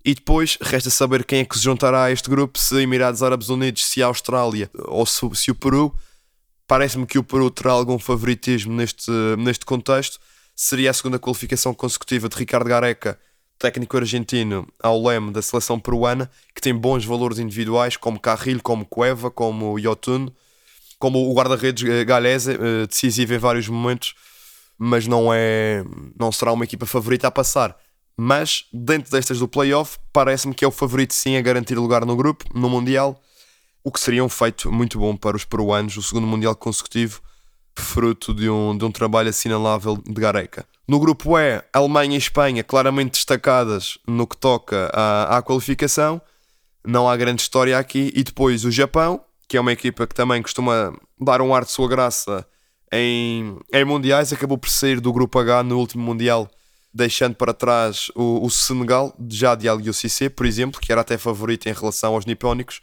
E 0.04 0.14
depois 0.14 0.58
resta 0.60 0.90
saber 0.90 1.24
quem 1.24 1.40
é 1.40 1.44
que 1.46 1.56
se 1.56 1.64
juntará 1.64 2.04
a 2.04 2.12
este 2.12 2.28
grupo, 2.28 2.58
se 2.58 2.82
Emirados 2.82 3.22
Árabes 3.22 3.48
Unidos, 3.48 3.86
se 3.86 4.02
a 4.02 4.06
Austrália 4.06 4.70
ou 4.74 5.06
se, 5.06 5.26
se 5.34 5.50
o 5.50 5.54
Peru. 5.54 5.94
Parece-me 6.66 7.06
que 7.06 7.18
o 7.18 7.24
Peru 7.24 7.50
terá 7.50 7.72
algum 7.72 7.98
favoritismo 7.98 8.74
neste, 8.74 9.10
neste 9.38 9.64
contexto. 9.64 10.18
Seria 10.54 10.90
a 10.90 10.94
segunda 10.94 11.18
qualificação 11.18 11.72
consecutiva 11.72 12.28
de 12.28 12.36
Ricardo 12.36 12.68
Gareca, 12.68 13.18
técnico 13.58 13.96
argentino, 13.96 14.68
ao 14.82 15.02
leme 15.02 15.32
da 15.32 15.40
seleção 15.40 15.80
peruana, 15.80 16.30
que 16.54 16.60
tem 16.60 16.74
bons 16.74 17.04
valores 17.04 17.38
individuais, 17.38 17.96
como 17.96 18.20
Carrilho, 18.20 18.62
como 18.62 18.84
Cueva, 18.84 19.30
como 19.30 19.78
Yotun, 19.78 20.28
como 20.98 21.30
o 21.30 21.34
guarda-redes 21.34 21.88
eh, 21.88 22.04
Galese, 22.04 22.52
eh, 22.52 22.86
decisivo 22.86 23.34
em 23.34 23.38
vários 23.38 23.68
momentos, 23.68 24.14
mas 24.76 25.06
não, 25.06 25.32
é, 25.32 25.82
não 26.18 26.30
será 26.30 26.52
uma 26.52 26.64
equipa 26.64 26.84
favorita 26.84 27.26
a 27.26 27.30
passar 27.30 27.76
mas 28.16 28.64
dentro 28.72 29.10
destas 29.10 29.38
do 29.38 29.48
playoff, 29.48 29.98
parece-me 30.12 30.54
que 30.54 30.64
é 30.64 30.68
o 30.68 30.70
favorito 30.70 31.14
sim 31.14 31.36
a 31.36 31.42
garantir 31.42 31.74
lugar 31.74 32.04
no 32.04 32.16
grupo, 32.16 32.44
no 32.54 32.68
Mundial, 32.68 33.20
o 33.82 33.90
que 33.90 34.00
seria 34.00 34.24
um 34.24 34.28
feito 34.28 34.70
muito 34.72 34.98
bom 34.98 35.16
para 35.16 35.36
os 35.36 35.44
peruanos, 35.44 35.96
o 35.96 36.02
segundo 36.02 36.26
Mundial 36.26 36.54
consecutivo, 36.54 37.20
fruto 37.76 38.32
de 38.32 38.48
um, 38.48 38.76
de 38.76 38.84
um 38.84 38.90
trabalho 38.90 39.28
assinalável 39.28 39.96
de 39.96 40.20
Gareca. 40.20 40.64
No 40.86 41.00
grupo 41.00 41.38
E, 41.38 41.62
Alemanha 41.72 42.14
e 42.14 42.18
Espanha 42.18 42.62
claramente 42.62 43.12
destacadas 43.12 43.98
no 44.06 44.26
que 44.26 44.36
toca 44.36 44.90
à, 44.92 45.38
à 45.38 45.42
qualificação, 45.42 46.20
não 46.86 47.08
há 47.08 47.16
grande 47.16 47.42
história 47.42 47.78
aqui, 47.78 48.12
e 48.14 48.22
depois 48.22 48.64
o 48.64 48.70
Japão, 48.70 49.20
que 49.48 49.56
é 49.56 49.60
uma 49.60 49.72
equipa 49.72 50.06
que 50.06 50.14
também 50.14 50.42
costuma 50.42 50.92
dar 51.20 51.40
um 51.40 51.54
ar 51.54 51.64
de 51.64 51.70
sua 51.70 51.88
graça 51.88 52.46
em, 52.92 53.58
em 53.72 53.84
mundiais, 53.84 54.32
acabou 54.32 54.58
por 54.58 54.68
sair 54.68 55.00
do 55.00 55.12
grupo 55.12 55.38
H 55.38 55.62
no 55.62 55.78
último 55.78 56.04
mundial, 56.04 56.48
deixando 56.94 57.34
para 57.34 57.52
trás 57.52 58.08
o, 58.14 58.46
o 58.46 58.48
Senegal, 58.48 59.12
já 59.28 59.56
de 59.56 59.68
Aliou 59.68 59.92
por 60.36 60.46
exemplo, 60.46 60.80
que 60.80 60.92
era 60.92 61.00
até 61.00 61.18
favorito 61.18 61.68
em 61.68 61.72
relação 61.72 62.14
aos 62.14 62.24
nipónicos. 62.24 62.80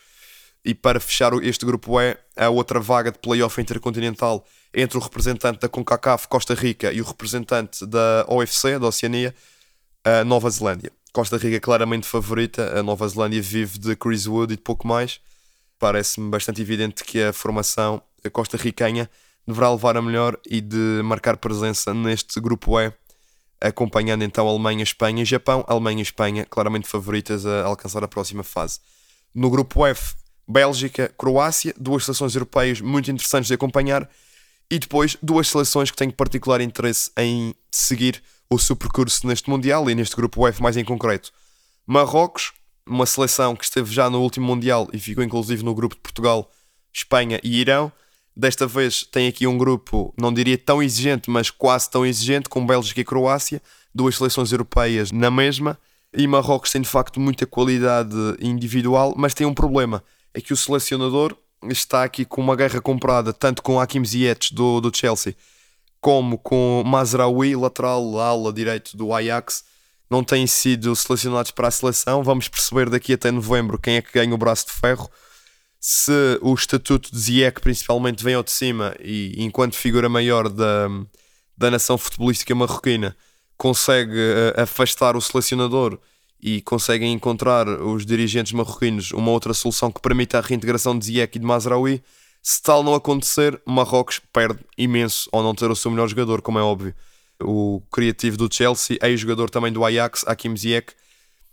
E 0.64 0.76
para 0.76 1.00
fechar 1.00 1.34
este 1.42 1.66
grupo 1.66 2.00
E, 2.00 2.16
a 2.36 2.50
outra 2.50 2.80
vaga 2.80 3.12
de 3.12 3.18
playoff 3.18 3.60
intercontinental 3.60 4.46
entre 4.74 4.98
o 4.98 5.02
representante 5.02 5.62
da 5.62 5.70
CONCACAF, 5.70 6.28
Costa 6.28 6.54
Rica, 6.54 6.92
e 6.92 7.02
o 7.02 7.06
representante 7.06 7.86
da 7.86 8.26
OFC, 8.28 8.78
da 8.78 8.88
Oceania, 8.88 9.34
a 10.04 10.24
Nova 10.24 10.50
Zelândia. 10.50 10.92
Costa 11.14 11.38
Rica 11.38 11.60
claramente 11.60 12.06
favorita, 12.06 12.78
a 12.78 12.84
Nova 12.84 13.08
Zelândia 13.08 13.42
vive 13.42 13.80
de 13.80 13.96
Chris 13.96 14.28
Wood 14.28 14.54
e 14.54 14.56
de 14.58 14.62
pouco 14.62 14.88
mais. 14.88 15.20
Parece-me 15.80 16.30
bastante 16.30 16.62
evidente 16.62 17.04
que 17.04 17.22
a 17.24 17.34
formação 17.34 18.02
costa-riquenha 18.32 19.10
deverá 19.48 19.72
levar 19.72 19.98
a 19.98 20.02
melhor 20.02 20.38
e 20.48 20.62
de 20.62 21.02
marcar 21.04 21.38
presença 21.38 21.94
neste 21.94 22.40
grupo 22.40 22.80
E, 22.80 22.94
acompanhando 23.62 24.24
então 24.24 24.48
Alemanha, 24.48 24.84
Espanha 24.84 25.22
e 25.22 25.26
Japão. 25.26 25.64
Alemanha 25.68 26.00
e 26.00 26.02
Espanha 26.02 26.46
claramente 26.46 26.88
favoritas 26.88 27.46
a 27.46 27.66
alcançar 27.66 28.04
a 28.04 28.08
próxima 28.08 28.44
fase. 28.44 28.80
No 29.34 29.50
grupo 29.50 29.86
F, 29.86 30.16
Bélgica, 30.48 31.14
Croácia, 31.18 31.74
duas 31.78 32.04
seleções 32.04 32.36
europeias 32.36 32.82
muito 32.82 33.10
interessantes 33.10 33.48
de 33.48 33.54
acompanhar 33.54 34.10
e 34.70 34.80
depois 34.80 35.18
duas 35.22 35.48
seleções 35.48 35.92
que 35.92 35.98
tenho 35.98 36.12
particular 36.12 36.62
interesse 36.62 37.12
em 37.18 37.54
seguir 37.70 38.22
o 38.50 38.60
seu 38.60 38.76
percurso 38.76 39.26
neste 39.28 39.50
Mundial 39.50 39.90
e 39.90 39.96
neste 39.96 40.16
grupo 40.16 40.46
F 40.48 40.62
mais 40.62 40.76
em 40.76 40.84
concreto. 40.84 41.32
Marrocos, 41.86 42.52
uma 42.86 43.06
seleção 43.06 43.56
que 43.56 43.64
esteve 43.64 43.94
já 43.94 44.10
no 44.10 44.22
último 44.22 44.48
Mundial 44.48 44.90
e 44.92 45.00
ficou 45.00 45.24
inclusive 45.24 45.64
no 45.64 45.74
grupo 45.74 45.96
de 45.96 46.02
Portugal, 46.02 46.50
Espanha 46.94 47.40
e 47.44 47.60
Irão. 47.60 47.92
Desta 48.36 48.66
vez 48.66 49.04
tem 49.04 49.28
aqui 49.28 49.46
um 49.46 49.58
grupo, 49.58 50.14
não 50.18 50.34
diria 50.34 50.58
tão 50.58 50.82
exigente, 50.82 51.30
mas 51.30 51.50
quase 51.50 51.90
tão 51.90 52.06
exigente, 52.06 52.48
com 52.48 52.66
Bélgica 52.66 53.02
e 53.02 53.06
Croácia, 53.06 53.62
duas 53.94 54.16
seleções 54.16 54.52
europeias 54.52 55.12
na 55.12 55.30
mesma. 55.30 55.78
E 56.14 56.28
Marrocos 56.28 56.72
tem 56.72 56.82
de 56.82 56.88
facto 56.88 57.20
muita 57.20 57.46
qualidade 57.46 58.16
individual, 58.40 59.14
mas 59.18 59.34
tem 59.34 59.46
um 59.46 59.54
problema: 59.54 60.04
é 60.34 60.42
que 60.42 60.54
o 60.54 60.58
selecionador 60.58 61.36
está 61.70 62.04
aqui 62.04 62.26
com 62.26 62.42
uma 62.42 62.56
guerra 62.56 62.82
comprada, 62.82 63.32
tanto 63.32 63.62
com 63.62 63.80
Hakim 63.80 64.04
Ziyech 64.04 64.54
do, 64.54 64.82
do 64.82 64.96
Chelsea 64.96 65.36
como 66.02 66.40
com 66.40 66.84
Mazraoui, 66.84 67.56
lateral 67.56 68.20
ala 68.20 68.52
direito 68.52 68.98
do 68.98 69.14
Ajax, 69.14 69.64
não 70.10 70.24
têm 70.24 70.48
sido 70.48 70.94
selecionados 70.96 71.52
para 71.52 71.68
a 71.68 71.72
seleção. 71.72 72.24
Vamos 72.24 72.50
perceber 72.50 72.90
daqui 72.90 73.14
até 73.14 73.30
novembro 73.30 73.80
quem 73.80 73.96
é 73.96 74.02
que 74.02 74.12
ganha 74.12 74.34
o 74.34 74.38
braço 74.38 74.66
de 74.66 74.74
ferro. 74.74 75.10
Se 75.84 76.38
o 76.44 76.54
estatuto 76.54 77.12
de 77.12 77.20
Ziyech 77.20 77.60
principalmente 77.60 78.24
vem 78.24 78.36
ao 78.36 78.44
de 78.44 78.52
cima 78.52 78.96
e 79.00 79.34
enquanto 79.44 79.76
figura 79.76 80.08
maior 80.08 80.48
da, 80.48 80.88
da 81.58 81.72
nação 81.72 81.98
futebolística 81.98 82.54
marroquina 82.54 83.18
consegue 83.58 84.14
uh, 84.14 84.62
afastar 84.62 85.16
o 85.16 85.22
selecionador 85.22 85.98
e 86.40 86.62
conseguem 86.62 87.12
encontrar 87.12 87.68
os 87.68 88.06
dirigentes 88.06 88.52
marroquinos 88.52 89.12
uma 89.12 89.32
outra 89.32 89.56
solução 89.56 89.92
que 89.92 90.00
permita 90.00 90.38
a 90.38 90.42
reintegração 90.42 90.98
de 90.98 91.06
Ziyech 91.06 91.36
e 91.36 91.40
de 91.40 91.46
Mazraoui, 91.48 92.04
se 92.44 92.62
tal 92.62 92.84
não 92.84 92.96
acontecer, 92.96 93.62
Marrocos 93.66 94.20
perde 94.34 94.60
imenso 94.76 95.30
ao 95.32 95.44
não 95.44 95.54
ter 95.54 95.70
o 95.70 95.76
seu 95.76 95.92
melhor 95.92 96.08
jogador, 96.08 96.42
como 96.42 96.58
é 96.58 96.62
óbvio. 96.62 96.96
O 97.40 97.82
criativo 97.92 98.36
do 98.36 98.52
Chelsea, 98.52 98.98
ex-jogador 99.02 99.50
também 99.50 99.72
do 99.72 99.86
Ajax, 99.86 100.24
Hakim 100.28 100.56
Ziyech, 100.56 100.94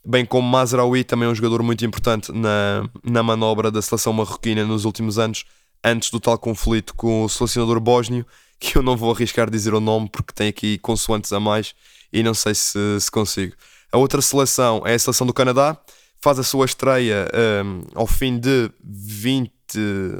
bem 0.08 0.24
como 0.24 0.48
Mazraoui, 0.48 1.04
também 1.04 1.28
um 1.28 1.34
jogador 1.34 1.62
muito 1.62 1.84
importante 1.84 2.32
na, 2.32 2.88
na 3.04 3.22
manobra 3.22 3.70
da 3.70 3.82
seleção 3.82 4.10
marroquina 4.14 4.64
nos 4.64 4.86
últimos 4.86 5.18
anos, 5.18 5.44
antes 5.84 6.10
do 6.10 6.18
tal 6.18 6.38
conflito 6.38 6.94
com 6.94 7.24
o 7.24 7.28
selecionador 7.28 7.78
bósnio, 7.78 8.24
que 8.58 8.76
eu 8.76 8.82
não 8.82 8.96
vou 8.96 9.12
arriscar 9.12 9.50
dizer 9.50 9.74
o 9.74 9.80
nome 9.80 10.08
porque 10.08 10.32
tem 10.32 10.48
aqui 10.48 10.78
consoantes 10.78 11.30
a 11.30 11.38
mais 11.38 11.74
e 12.10 12.22
não 12.22 12.32
sei 12.32 12.54
se, 12.54 12.78
se 12.98 13.10
consigo. 13.10 13.54
A 13.92 13.98
outra 13.98 14.22
seleção 14.22 14.82
é 14.86 14.94
a 14.94 14.98
seleção 14.98 15.26
do 15.26 15.34
Canadá, 15.34 15.78
faz 16.20 16.38
a 16.38 16.42
sua 16.42 16.64
estreia 16.64 17.28
um, 17.64 17.82
ao 17.94 18.06
fim 18.06 18.38
de 18.38 18.70
20 18.82 19.52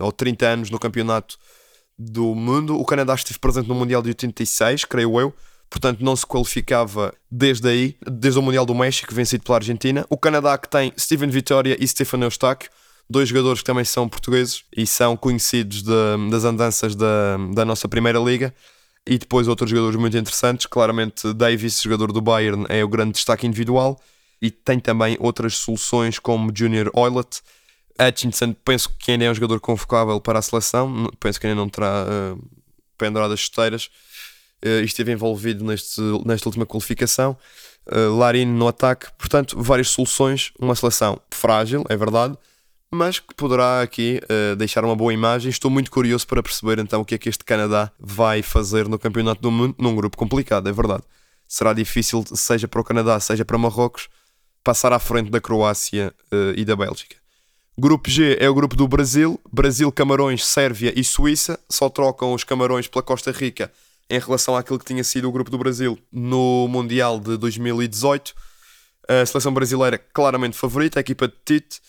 ou 0.01 0.13
30 0.13 0.47
anos 0.47 0.71
no 0.71 0.79
campeonato 0.79 1.39
do 1.99 2.35
mundo. 2.35 2.79
O 2.79 2.85
Canadá 2.85 3.15
esteve 3.15 3.39
presente 3.39 3.69
no 3.69 3.75
Mundial 3.75 4.03
de 4.03 4.11
86, 4.11 4.85
creio 4.85 5.19
eu, 5.19 5.35
portanto 5.71 6.01
não 6.01 6.17
se 6.17 6.27
qualificava 6.27 7.15
desde 7.31 7.69
aí, 7.69 7.97
desde 8.07 8.39
o 8.39 8.43
Mundial 8.43 8.65
do 8.65 8.75
México, 8.75 9.15
vencido 9.15 9.45
pela 9.45 9.59
Argentina. 9.59 10.07
O 10.09 10.17
Canadá 10.17 10.57
que 10.57 10.69
tem 10.69 10.93
Steven 10.99 11.31
Vitória 11.31 11.77
e 11.79 11.87
Stefano 11.87 12.25
Eustáquio, 12.25 12.71
dois 13.09 13.29
jogadores 13.29 13.61
que 13.61 13.67
também 13.67 13.85
são 13.85 14.09
portugueses 14.09 14.65
e 14.77 14.87
são 14.87 15.17
conhecidos 15.17 15.83
de, 15.83 16.31
das 16.31 16.45
andanças 16.45 16.95
da, 16.95 17.37
da 17.55 17.65
nossa 17.65 17.89
Primeira 17.89 18.19
Liga. 18.19 18.55
E 19.07 19.17
depois 19.17 19.49
outros 19.49 19.71
jogadores 19.71 19.99
muito 19.99 20.19
interessantes, 20.19 20.67
claramente 20.67 21.33
Davis, 21.33 21.81
jogador 21.81 22.13
do 22.13 22.21
Bayern, 22.21 22.67
é 22.69 22.85
o 22.85 22.89
grande 22.89 23.13
destaque 23.13 23.47
individual. 23.47 23.99
E 24.41 24.51
tem 24.51 24.79
também 24.79 25.17
outras 25.19 25.57
soluções 25.57 26.19
como 26.19 26.53
Junior 26.55 26.91
Oilet, 26.95 27.41
Hutchinson, 28.01 28.55
penso 28.65 28.91
que 28.99 29.11
ainda 29.13 29.25
é 29.25 29.31
um 29.31 29.35
jogador 29.35 29.59
convocável 29.61 30.21
para 30.21 30.39
a 30.39 30.43
seleção, 30.43 31.11
penso 31.19 31.41
que 31.41 31.47
ainda 31.47 31.59
não 31.59 31.69
terá 31.69 32.05
uh, 32.05 32.49
pendurado 32.97 33.33
as 33.33 33.41
chuteiras 33.41 33.91
e 34.63 34.85
esteve 34.85 35.13
envolvido 35.13 35.65
neste, 35.65 36.01
nesta 36.25 36.49
última 36.49 36.67
qualificação. 36.67 37.37
Uh, 37.87 38.17
Larine 38.19 38.53
no 38.53 38.69
ataque, 38.69 39.07
portanto, 39.17 39.61
várias 39.61 39.89
soluções. 39.89 40.53
Uma 40.59 40.75
seleção 40.75 41.21
frágil, 41.31 41.85
é 41.89 41.97
verdade, 41.97 42.37
mas 42.91 43.19
que 43.19 43.35
poderá 43.35 43.81
aqui 43.81 44.21
uh, 44.25 44.57
deixar 44.57 44.85
uma 44.85 44.95
boa 44.95 45.13
imagem. 45.13 45.49
Estou 45.49 45.71
muito 45.71 45.91
curioso 45.91 46.27
para 46.27 46.43
perceber 46.43 46.79
então 46.79 47.01
o 47.01 47.05
que 47.05 47.15
é 47.15 47.19
que 47.19 47.29
este 47.29 47.45
Canadá 47.45 47.91
vai 47.99 48.43
fazer 48.43 48.89
no 48.89 48.99
Campeonato 48.99 49.41
do 49.41 49.51
Mundo, 49.51 49.75
num 49.79 49.95
grupo 49.95 50.17
complicado, 50.17 50.69
é 50.69 50.73
verdade. 50.73 51.03
Será 51.47 51.73
difícil, 51.73 52.25
seja 52.35 52.69
para 52.69 52.81
o 52.81 52.85
Canadá, 52.85 53.19
seja 53.21 53.45
para 53.45 53.57
Marrocos, 53.57 54.09
passar 54.63 54.93
à 54.93 54.99
frente 54.99 55.31
da 55.31 55.41
Croácia 55.41 56.13
uh, 56.31 56.53
e 56.57 56.65
da 56.65 56.77
Bélgica. 56.77 57.17
Grupo 57.79 58.11
G 58.11 58.37
é 58.41 58.51
o 58.51 58.55
grupo 58.55 58.75
do 58.75 58.89
Brasil, 58.89 59.41
Brasil, 59.51 59.91
Camarões, 59.93 60.45
Sérvia 60.45 60.93
e 60.97 61.05
Suíça. 61.05 61.59
Só 61.71 61.89
trocam 61.89 62.35
os 62.35 62.43
Camarões 62.43 62.89
pela 62.89 63.05
Costa 63.05 63.31
Rica 63.31 63.73
em 64.11 64.19
relação 64.19 64.57
àquilo 64.57 64.79
que 64.79 64.85
tinha 64.85 65.05
sido 65.05 65.29
o 65.29 65.33
grupo 65.33 65.51
do 65.51 65.59
Brasil 65.59 65.99
no 66.11 66.67
Mundial 66.69 67.21
de 67.21 67.37
2018. 67.37 68.35
A 69.07 69.27
seleção 69.27 69.53
brasileira 69.53 69.99
claramente 69.99 70.57
favorita, 70.57 70.99
a 70.99 71.03
equipa 71.03 71.29
de 71.29 71.35
Tite. 71.45 71.81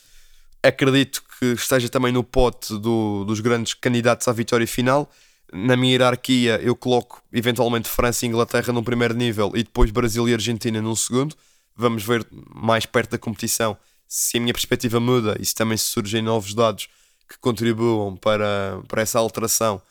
Acredito 0.62 1.24
que 1.40 1.46
esteja 1.54 1.88
também 1.88 2.12
no 2.12 2.24
pote 2.24 2.78
do, 2.78 3.24
dos 3.24 3.40
grandes 3.40 3.74
candidatos 3.74 4.28
à 4.28 4.34
vitória 4.34 4.68
final. 4.68 5.10
Na 5.52 5.76
minha 5.76 5.94
hierarquia, 5.94 6.60
eu 6.62 6.76
coloco 6.76 7.24
eventualmente 7.32 7.88
França 7.88 8.26
e 8.26 8.30
Inglaterra 8.30 8.74
num 8.74 8.84
primeiro 8.84 9.14
nível 9.14 9.52
e 9.56 9.64
depois 9.64 9.90
Brasil 9.90 10.28
e 10.28 10.34
Argentina 10.34 10.82
num 10.82 10.96
segundo. 10.96 11.36
Vamos 11.76 12.04
ver 12.04 12.26
mais 12.54 12.86
perto 12.86 13.12
da 13.12 13.18
competição 13.18 13.78
se 14.08 14.38
a 14.38 14.42
minha 14.42 14.54
perspectiva 14.54 15.00
muda 15.00 15.38
e 15.40 15.46
se 15.46 15.56
também 15.56 15.78
surgem 15.78 16.22
novos 16.22 16.54
dados 16.54 16.90
que 17.28 17.38
contribuam 17.40 18.18
para, 18.18 18.82
para 18.88 19.02
essa 19.02 19.20
alteração 19.20 19.82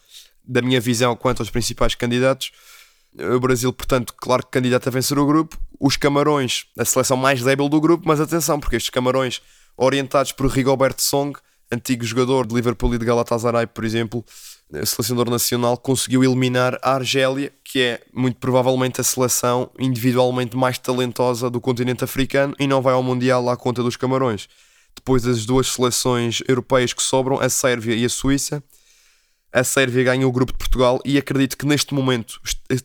da 0.49 0.63
minha 0.63 0.81
visão 0.81 1.15
quanto 1.15 1.41
aos 1.41 1.51
principais 1.51 1.95
candidatos. 1.95 2.51
O 3.35 3.39
Brasil, 3.39 3.73
portanto, 3.73 4.15
claro 4.17 4.45
que 4.45 4.51
candidato 4.51 4.89
a 4.89 4.93
vencer 4.93 5.19
o 5.19 5.27
grupo. 5.27 5.59
Os 5.79 5.97
Camarões, 5.97 6.65
a 6.79 6.85
seleção 6.85 7.17
mais 7.17 7.43
débil 7.43 7.69
do 7.69 7.81
grupo, 7.81 8.05
mas 8.07 8.21
atenção, 8.21 8.59
porque 8.59 8.77
estes 8.77 8.91
Camarões, 8.91 9.43
orientados 9.77 10.33
por 10.33 10.47
Rigoberto 10.47 11.03
Song, 11.03 11.39
antigo 11.71 12.05
jogador 12.05 12.47
de 12.47 12.55
Liverpool 12.55 12.95
e 12.95 12.99
de 12.99 13.05
Galatasaray, 13.05 13.67
por 13.67 13.85
exemplo, 13.85 14.25
selecionador 14.85 15.31
nacional, 15.31 15.77
conseguiu 15.77 16.25
eliminar 16.25 16.79
a 16.83 16.95
Argélia, 16.95 17.53
que 17.63 17.81
é 17.81 18.03
muito 18.13 18.39
provavelmente 18.39 19.01
a 19.01 19.05
seleção 19.05 19.71
individualmente 19.79 20.57
mais 20.57 20.79
talentosa 20.79 21.51
do 21.51 21.61
continente 21.61 22.05
africano 22.05 22.55
e 22.59 22.67
não 22.67 22.83
vai 22.83 22.95
ao 22.95 23.03
Mundial 23.03 23.49
à 23.49 23.57
conta 23.57 23.83
dos 23.83 23.97
Camarões. 23.97 24.49
Depois 24.95 25.23
das 25.23 25.47
duas 25.47 25.69
seleções 25.69 26.43
europeias 26.49 26.93
que 26.93 27.03
sobram, 27.03 27.39
a 27.41 27.49
Sérvia 27.49 27.95
e 27.95 28.05
a 28.05 28.09
Suíça. 28.09 28.63
A 29.53 29.65
Sérvia 29.65 30.05
ganha 30.05 30.27
o 30.27 30.33
grupo 30.33 30.53
de 30.53 30.59
Portugal 30.59 31.01
e 31.05 31.17
acredito 31.17 31.57
que 31.57 31.67
neste 31.67 31.95
momento 31.95 32.41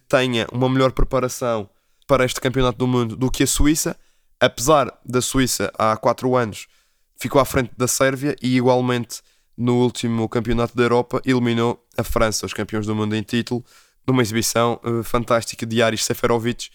tenha 0.07 0.47
uma 0.51 0.69
melhor 0.69 0.91
preparação 0.91 1.69
para 2.07 2.25
este 2.25 2.39
campeonato 2.39 2.77
do 2.77 2.87
mundo 2.87 3.15
do 3.15 3.29
que 3.29 3.43
a 3.43 3.47
Suíça, 3.47 3.97
apesar 4.39 4.91
da 5.05 5.21
Suíça 5.21 5.71
há 5.77 5.95
4 5.97 6.35
anos 6.35 6.67
ficou 7.23 7.39
à 7.39 7.45
frente 7.45 7.71
da 7.77 7.87
Sérvia 7.87 8.35
e 8.41 8.57
igualmente 8.57 9.21
no 9.57 9.77
último 9.77 10.27
campeonato 10.27 10.75
da 10.75 10.83
Europa 10.83 11.21
eliminou 11.25 11.81
a 11.97 12.03
França, 12.03 12.45
os 12.45 12.53
campeões 12.53 12.85
do 12.85 12.93
mundo 12.93 13.15
em 13.15 13.21
título, 13.21 13.63
numa 14.05 14.21
exibição 14.21 14.79
uh, 14.83 15.03
fantástica 15.03 15.65
de 15.65 15.81
Aris 15.81 16.03
Seferovic. 16.03 16.69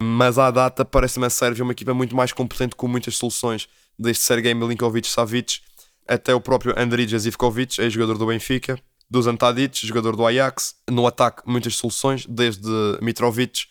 Mas 0.00 0.38
à 0.38 0.50
data 0.50 0.84
parece-me 0.84 1.26
a 1.26 1.30
Sérvia 1.30 1.62
uma 1.62 1.72
equipa 1.72 1.92
muito 1.92 2.16
mais 2.16 2.32
competente 2.32 2.74
com 2.74 2.88
muitas 2.88 3.16
soluções, 3.16 3.68
desde 3.98 4.22
Sergei 4.22 4.54
Milinkovic-Savic 4.54 5.60
até 6.06 6.34
o 6.34 6.40
próprio 6.40 6.74
Andriy 6.78 7.06
Jazivkovic, 7.06 7.80
ex-jogador 7.80 8.16
do 8.18 8.26
Benfica, 8.26 8.78
Dusan 9.10 9.36
Tadic, 9.36 9.86
jogador 9.86 10.16
do 10.16 10.26
Ajax. 10.26 10.74
No 10.90 11.06
ataque, 11.06 11.42
muitas 11.46 11.76
soluções, 11.76 12.26
desde 12.26 12.68
Mitrovic, 13.00 13.66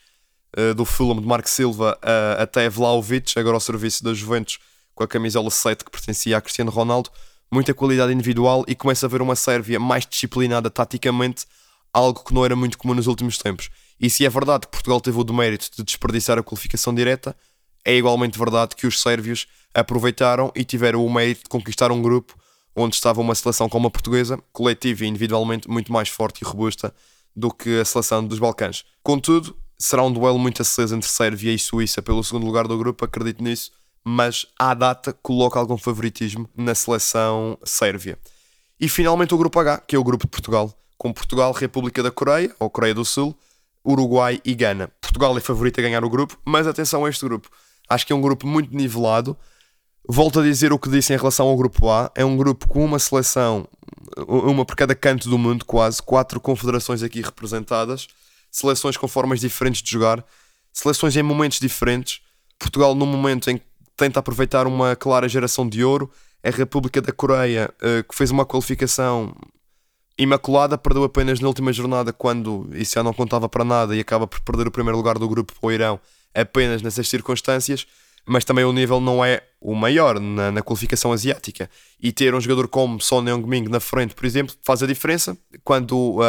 uh, 0.57 0.73
do 0.73 0.85
Fulham 0.85 1.19
de 1.19 1.27
Marco 1.27 1.49
Silva, 1.49 1.97
uh, 2.03 2.41
até 2.41 2.69
Vlaovic, 2.69 3.37
agora 3.37 3.55
ao 3.55 3.59
serviço 3.59 4.03
da 4.03 4.13
Juventus, 4.13 4.59
com 4.95 5.03
a 5.03 5.07
camisola 5.07 5.49
7 5.49 5.83
que 5.83 5.91
pertencia 5.91 6.37
a 6.37 6.41
Cristiano 6.41 6.71
Ronaldo, 6.71 7.09
muita 7.51 7.73
qualidade 7.73 8.13
individual 8.13 8.63
e 8.67 8.75
começa 8.75 9.05
a 9.05 9.09
ver 9.09 9.21
uma 9.21 9.35
Sérvia 9.35 9.79
mais 9.79 10.05
disciplinada 10.05 10.69
taticamente, 10.69 11.45
algo 11.91 12.23
que 12.23 12.33
não 12.33 12.45
era 12.45 12.55
muito 12.55 12.77
comum 12.77 12.93
nos 12.93 13.07
últimos 13.07 13.37
tempos. 13.37 13.69
E 13.99 14.09
se 14.09 14.25
é 14.25 14.29
verdade 14.29 14.67
que 14.67 14.71
Portugal 14.71 14.99
teve 14.99 15.17
o 15.19 15.23
demérito 15.23 15.69
de 15.75 15.83
desperdiçar 15.83 16.37
a 16.37 16.43
qualificação 16.43 16.93
direta, 16.93 17.35
é 17.85 17.95
igualmente 17.95 18.37
verdade 18.37 18.75
que 18.75 18.87
os 18.87 19.01
sérvios 19.01 19.47
aproveitaram 19.73 20.51
e 20.55 20.63
tiveram 20.63 21.05
o 21.05 21.13
mérito 21.13 21.43
de 21.43 21.49
conquistar 21.49 21.91
um 21.91 22.01
grupo 22.01 22.33
onde 22.75 22.95
estava 22.95 23.21
uma 23.21 23.35
seleção 23.35 23.69
como 23.69 23.87
a 23.87 23.91
portuguesa, 23.91 24.39
coletiva 24.51 25.05
e 25.05 25.07
individualmente 25.07 25.69
muito 25.69 25.91
mais 25.91 26.09
forte 26.09 26.41
e 26.41 26.45
robusta 26.45 26.93
do 27.35 27.51
que 27.51 27.79
a 27.79 27.85
seleção 27.85 28.25
dos 28.25 28.39
Balcãs. 28.39 28.83
Contudo, 29.01 29.55
será 29.77 30.03
um 30.03 30.11
duelo 30.11 30.39
muito 30.39 30.61
aceso 30.61 30.95
entre 30.95 31.09
Sérvia 31.09 31.51
e 31.53 31.59
Suíça 31.59 32.01
pelo 32.01 32.23
segundo 32.23 32.45
lugar 32.45 32.67
do 32.67 32.77
grupo, 32.77 33.05
acredito 33.05 33.43
nisso, 33.43 33.71
mas 34.03 34.45
à 34.57 34.73
data 34.73 35.13
coloca 35.13 35.59
algum 35.59 35.77
favoritismo 35.77 36.49
na 36.55 36.75
seleção 36.75 37.57
sérvia. 37.63 38.17
E 38.79 38.89
finalmente 38.89 39.33
o 39.33 39.37
grupo 39.37 39.59
H, 39.59 39.79
que 39.87 39.95
é 39.95 39.99
o 39.99 40.03
grupo 40.03 40.25
de 40.25 40.31
Portugal, 40.31 40.73
com 40.97 41.13
Portugal, 41.13 41.51
República 41.51 42.03
da 42.03 42.11
Coreia, 42.11 42.53
ou 42.59 42.69
Coreia 42.69 42.93
do 42.93 43.05
Sul, 43.05 43.37
Uruguai 43.85 44.41
e 44.45 44.55
Gana. 44.55 44.89
Portugal 45.01 45.37
é 45.37 45.41
favorito 45.41 45.79
a 45.79 45.83
ganhar 45.83 46.03
o 46.03 46.09
grupo, 46.09 46.37
mas 46.45 46.67
atenção 46.67 47.05
a 47.05 47.09
este 47.09 47.25
grupo. 47.25 47.49
Acho 47.89 48.07
que 48.07 48.13
é 48.13 48.15
um 48.15 48.21
grupo 48.21 48.47
muito 48.47 48.75
nivelado. 48.75 49.37
Volto 50.07 50.41
a 50.41 50.43
dizer 50.43 50.73
o 50.73 50.79
que 50.79 50.89
disse 50.89 51.13
em 51.13 51.17
relação 51.17 51.47
ao 51.47 51.55
grupo 51.55 51.89
A. 51.89 52.11
É 52.13 52.25
um 52.25 52.35
grupo 52.35 52.67
com 52.67 52.83
uma 52.83 52.99
seleção, 52.99 53.67
uma 54.27 54.65
por 54.65 54.75
cada 54.75 54.93
canto 54.93 55.29
do 55.29 55.37
mundo, 55.37 55.63
quase, 55.63 56.01
quatro 56.01 56.39
confederações 56.41 57.01
aqui 57.01 57.21
representadas, 57.21 58.07
seleções 58.51 58.97
com 58.97 59.07
formas 59.07 59.39
diferentes 59.39 59.81
de 59.81 59.89
jogar, 59.89 60.23
seleções 60.73 61.15
em 61.15 61.23
momentos 61.23 61.59
diferentes. 61.59 62.21
Portugal, 62.59 62.93
num 62.93 63.05
momento 63.05 63.49
em 63.49 63.57
que 63.57 63.63
tenta 63.95 64.19
aproveitar 64.19 64.67
uma 64.67 64.95
clara 64.95 65.29
geração 65.29 65.67
de 65.67 65.83
ouro, 65.83 66.11
a 66.43 66.49
República 66.49 67.01
da 67.01 67.13
Coreia, 67.13 67.73
eh, 67.81 68.03
que 68.03 68.13
fez 68.13 68.29
uma 68.29 68.45
qualificação 68.45 69.33
imaculada, 70.17 70.77
perdeu 70.77 71.03
apenas 71.03 71.39
na 71.39 71.47
última 71.47 71.71
jornada, 71.71 72.11
quando 72.11 72.69
isso 72.73 72.95
já 72.95 73.03
não 73.03 73.13
contava 73.13 73.47
para 73.47 73.63
nada 73.63 73.95
e 73.95 73.99
acaba 73.99 74.27
por 74.27 74.41
perder 74.41 74.67
o 74.67 74.71
primeiro 74.71 74.97
lugar 74.97 75.17
do 75.17 75.27
grupo 75.29 75.53
para 75.53 75.67
o 75.67 75.71
Irão 75.71 75.99
apenas 76.33 76.81
nessas 76.81 77.07
circunstâncias, 77.07 77.87
mas 78.25 78.45
também 78.45 78.63
o 78.63 78.71
nível 78.71 79.01
não 79.01 79.23
é 79.23 79.41
o 79.59 79.75
maior 79.75 80.19
na, 80.19 80.51
na 80.51 80.61
qualificação 80.61 81.11
asiática. 81.11 81.69
E 82.01 82.11
ter 82.11 82.33
um 82.33 82.41
jogador 82.41 82.67
como 82.67 83.01
Son 83.01 83.27
Heung-min 83.27 83.63
na 83.63 83.79
frente, 83.79 84.13
por 84.13 84.25
exemplo, 84.25 84.55
faz 84.63 84.81
a 84.81 84.87
diferença 84.87 85.37
quando 85.63 85.93
uh, 85.93 86.21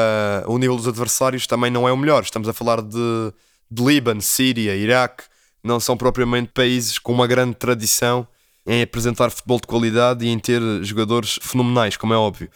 o 0.46 0.58
nível 0.58 0.76
dos 0.76 0.88
adversários 0.88 1.46
também 1.46 1.70
não 1.70 1.88
é 1.88 1.92
o 1.92 1.96
melhor. 1.96 2.22
Estamos 2.22 2.48
a 2.48 2.52
falar 2.52 2.82
de, 2.82 3.32
de 3.70 3.82
Líbano, 3.84 4.20
Síria, 4.20 4.74
Iraque, 4.76 5.24
não 5.62 5.78
são 5.78 5.96
propriamente 5.96 6.50
países 6.52 6.98
com 6.98 7.12
uma 7.12 7.26
grande 7.26 7.54
tradição 7.54 8.26
em 8.66 8.82
apresentar 8.82 9.30
futebol 9.30 9.60
de 9.60 9.66
qualidade 9.66 10.24
e 10.24 10.28
em 10.28 10.38
ter 10.38 10.60
jogadores 10.82 11.38
fenomenais, 11.42 11.96
como 11.96 12.14
é 12.14 12.16
óbvio. 12.16 12.48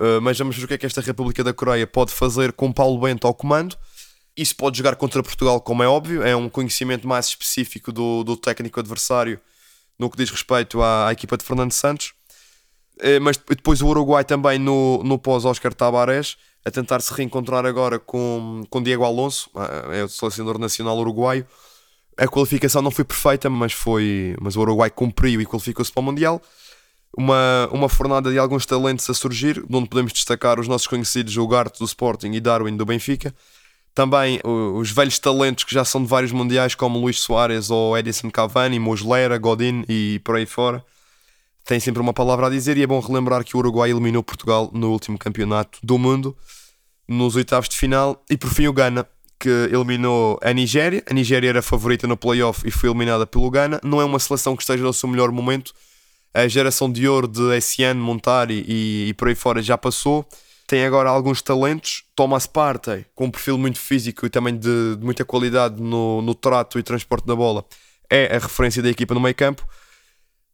Uh, 0.00 0.20
mas 0.20 0.38
vamos 0.38 0.56
ver 0.56 0.64
o 0.64 0.68
que 0.68 0.74
é 0.74 0.78
que 0.78 0.86
esta 0.86 1.00
República 1.00 1.44
da 1.44 1.52
Coreia 1.52 1.86
pode 1.86 2.12
fazer 2.12 2.52
com 2.52 2.72
Paulo 2.72 2.98
Bento 2.98 3.26
ao 3.26 3.34
comando 3.34 3.76
isso 4.36 4.56
pode 4.56 4.78
jogar 4.78 4.96
contra 4.96 5.22
Portugal, 5.22 5.60
como 5.60 5.82
é 5.82 5.88
óbvio, 5.88 6.22
é 6.22 6.34
um 6.34 6.48
conhecimento 6.48 7.06
mais 7.06 7.26
específico 7.26 7.92
do, 7.92 8.24
do 8.24 8.36
técnico 8.36 8.80
adversário 8.80 9.40
no 9.98 10.08
que 10.08 10.16
diz 10.16 10.30
respeito 10.30 10.80
à, 10.80 11.08
à 11.08 11.12
equipa 11.12 11.36
de 11.36 11.44
Fernando 11.44 11.72
Santos. 11.72 12.14
É, 12.98 13.18
mas 13.18 13.36
depois 13.36 13.80
o 13.80 13.86
Uruguai 13.86 14.24
também 14.24 14.58
no, 14.58 15.02
no 15.02 15.18
pós-Oscar 15.18 15.72
Tabarés, 15.72 16.36
a 16.64 16.70
tentar 16.70 17.00
se 17.00 17.12
reencontrar 17.14 17.64
agora 17.64 17.98
com, 17.98 18.62
com 18.68 18.82
Diego 18.82 19.04
Alonso, 19.04 19.50
é 19.92 20.04
o 20.04 20.08
selecionador 20.08 20.58
nacional 20.58 20.98
uruguaio. 20.98 21.46
A 22.16 22.28
qualificação 22.28 22.82
não 22.82 22.90
foi 22.90 23.04
perfeita, 23.04 23.48
mas, 23.48 23.72
foi, 23.72 24.36
mas 24.40 24.56
o 24.56 24.60
Uruguai 24.60 24.90
cumpriu 24.90 25.40
e 25.40 25.46
qualificou-se 25.46 25.90
para 25.90 26.00
o 26.00 26.04
Mundial. 26.04 26.42
Uma, 27.16 27.68
uma 27.72 27.88
fornada 27.88 28.30
de 28.30 28.38
alguns 28.38 28.66
talentos 28.66 29.08
a 29.08 29.14
surgir, 29.14 29.64
onde 29.72 29.88
podemos 29.88 30.12
destacar 30.12 30.60
os 30.60 30.68
nossos 30.68 30.86
conhecidos, 30.86 31.36
o 31.36 31.48
Garte 31.48 31.78
do 31.78 31.84
Sporting 31.86 32.32
e 32.32 32.40
Darwin 32.40 32.76
do 32.76 32.84
Benfica. 32.84 33.34
Também 33.94 34.40
os 34.44 34.90
velhos 34.90 35.18
talentos 35.18 35.64
que 35.64 35.74
já 35.74 35.84
são 35.84 36.02
de 36.02 36.08
vários 36.08 36.32
mundiais, 36.32 36.74
como 36.74 36.98
Luís 36.98 37.18
Soares 37.18 37.70
ou 37.70 37.96
Edison 37.98 38.30
Cavani, 38.30 38.78
Muslera, 38.78 39.36
Godin 39.36 39.84
e 39.88 40.20
por 40.24 40.36
aí 40.36 40.46
fora, 40.46 40.84
têm 41.64 41.80
sempre 41.80 42.00
uma 42.00 42.12
palavra 42.12 42.46
a 42.46 42.50
dizer. 42.50 42.76
E 42.78 42.82
é 42.82 42.86
bom 42.86 43.00
relembrar 43.00 43.44
que 43.44 43.56
o 43.56 43.58
Uruguai 43.58 43.90
eliminou 43.90 44.22
Portugal 44.22 44.70
no 44.72 44.90
último 44.90 45.18
campeonato 45.18 45.78
do 45.82 45.98
mundo, 45.98 46.36
nos 47.08 47.34
oitavos 47.34 47.68
de 47.68 47.76
final, 47.76 48.22
e 48.30 48.36
por 48.36 48.50
fim 48.50 48.68
o 48.68 48.72
Ghana, 48.72 49.06
que 49.40 49.48
eliminou 49.48 50.38
a 50.42 50.52
Nigéria. 50.52 51.02
A 51.10 51.14
Nigéria 51.14 51.48
era 51.48 51.58
a 51.58 51.62
favorita 51.62 52.06
no 52.06 52.16
playoff 52.16 52.66
e 52.66 52.70
foi 52.70 52.90
eliminada 52.90 53.26
pelo 53.26 53.50
Ghana. 53.50 53.80
Não 53.82 54.00
é 54.00 54.04
uma 54.04 54.18
seleção 54.20 54.54
que 54.54 54.62
esteja 54.62 54.84
no 54.84 54.92
seu 54.92 55.08
melhor 55.08 55.32
momento. 55.32 55.72
A 56.32 56.46
geração 56.46 56.90
de 56.90 57.08
ouro 57.08 57.26
de 57.26 57.56
Essiane, 57.56 57.98
Montari 57.98 58.64
e, 58.68 59.08
e 59.08 59.14
por 59.14 59.26
aí 59.26 59.34
fora 59.34 59.60
já 59.60 59.76
passou 59.76 60.24
tem 60.70 60.84
agora 60.84 61.10
alguns 61.10 61.42
talentos. 61.42 62.04
Thomas 62.14 62.46
Partey, 62.46 63.04
com 63.12 63.24
um 63.24 63.30
perfil 63.30 63.58
muito 63.58 63.80
físico 63.80 64.24
e 64.24 64.30
também 64.30 64.56
de, 64.56 64.94
de, 64.94 65.04
muita 65.04 65.24
qualidade 65.24 65.82
no, 65.82 66.22
no 66.22 66.32
trato 66.32 66.78
e 66.78 66.82
transporte 66.84 67.26
da 67.26 67.34
bola, 67.34 67.64
é 68.08 68.36
a 68.36 68.38
referência 68.38 68.80
da 68.80 68.88
equipa 68.88 69.12
no 69.12 69.18
meio 69.18 69.34
campo. 69.34 69.66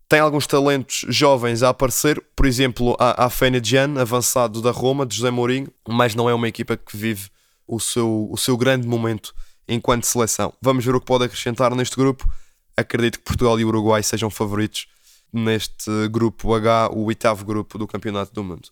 Tem 0.09 0.19
alguns 0.19 0.47
talentos 0.47 1.05
jovens 1.11 1.63
a 1.63 1.69
aparecer, 1.69 2.19
por 2.35 2.47
exemplo, 2.47 2.97
a, 2.99 3.27
a 3.27 3.29
Fenedian, 3.29 4.01
avançado 4.01 4.63
da 4.63 4.71
Roma, 4.71 5.05
de 5.05 5.17
José 5.17 5.31
Mourinho, 5.31 5.71
mas 5.87 6.15
não 6.15 6.31
é 6.31 6.35
uma 6.35 6.49
equipa 6.49 6.79
que 6.79 6.97
vive 6.97 7.29
o 7.69 7.79
seu, 7.79 8.27
o 8.31 8.39
seu 8.39 8.57
grande 8.57 8.89
momento 8.89 9.35
enquanto 9.69 10.05
seleção. 10.05 10.51
Vamos 10.63 10.83
ver 10.83 10.95
o 10.95 11.01
que 11.01 11.05
pode 11.07 11.25
acrescentar 11.25 11.75
neste 11.75 11.95
grupo. 11.95 12.27
Acredito 12.75 13.19
que 13.19 13.25
Portugal 13.25 13.61
e 13.61 13.67
Uruguai 13.67 14.03
sejam 14.03 14.31
favoritos 14.31 14.87
neste 15.31 15.91
grupo 16.09 16.55
H, 16.55 16.89
o 16.95 17.05
oitavo 17.05 17.45
grupo 17.45 17.77
do 17.77 17.87
Campeonato 17.87 18.33
do 18.33 18.43
Mundo. 18.43 18.71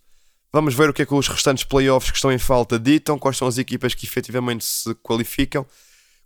Vamos 0.54 0.72
ver 0.72 0.88
o 0.88 0.92
que 0.92 1.02
é 1.02 1.04
que 1.04 1.12
os 1.12 1.26
restantes 1.26 1.64
playoffs 1.64 2.12
que 2.12 2.16
estão 2.16 2.30
em 2.30 2.38
falta 2.38 2.78
ditam, 2.78 3.18
quais 3.18 3.36
são 3.36 3.48
as 3.48 3.58
equipas 3.58 3.92
que 3.92 4.06
efetivamente 4.06 4.64
se 4.64 4.94
qualificam, 5.02 5.66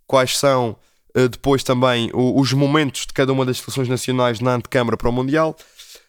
quais 0.05 0.37
são 0.37 0.77
uh, 1.17 1.27
depois 1.27 1.63
também 1.63 2.11
o, 2.13 2.39
os 2.39 2.53
momentos 2.53 3.07
de 3.07 3.13
cada 3.13 3.33
uma 3.33 3.43
das 3.43 3.57
seleções 3.57 3.89
nacionais 3.89 4.39
na 4.39 4.53
antecâmara 4.53 4.95
para 4.95 5.09
o 5.09 5.11
Mundial, 5.11 5.57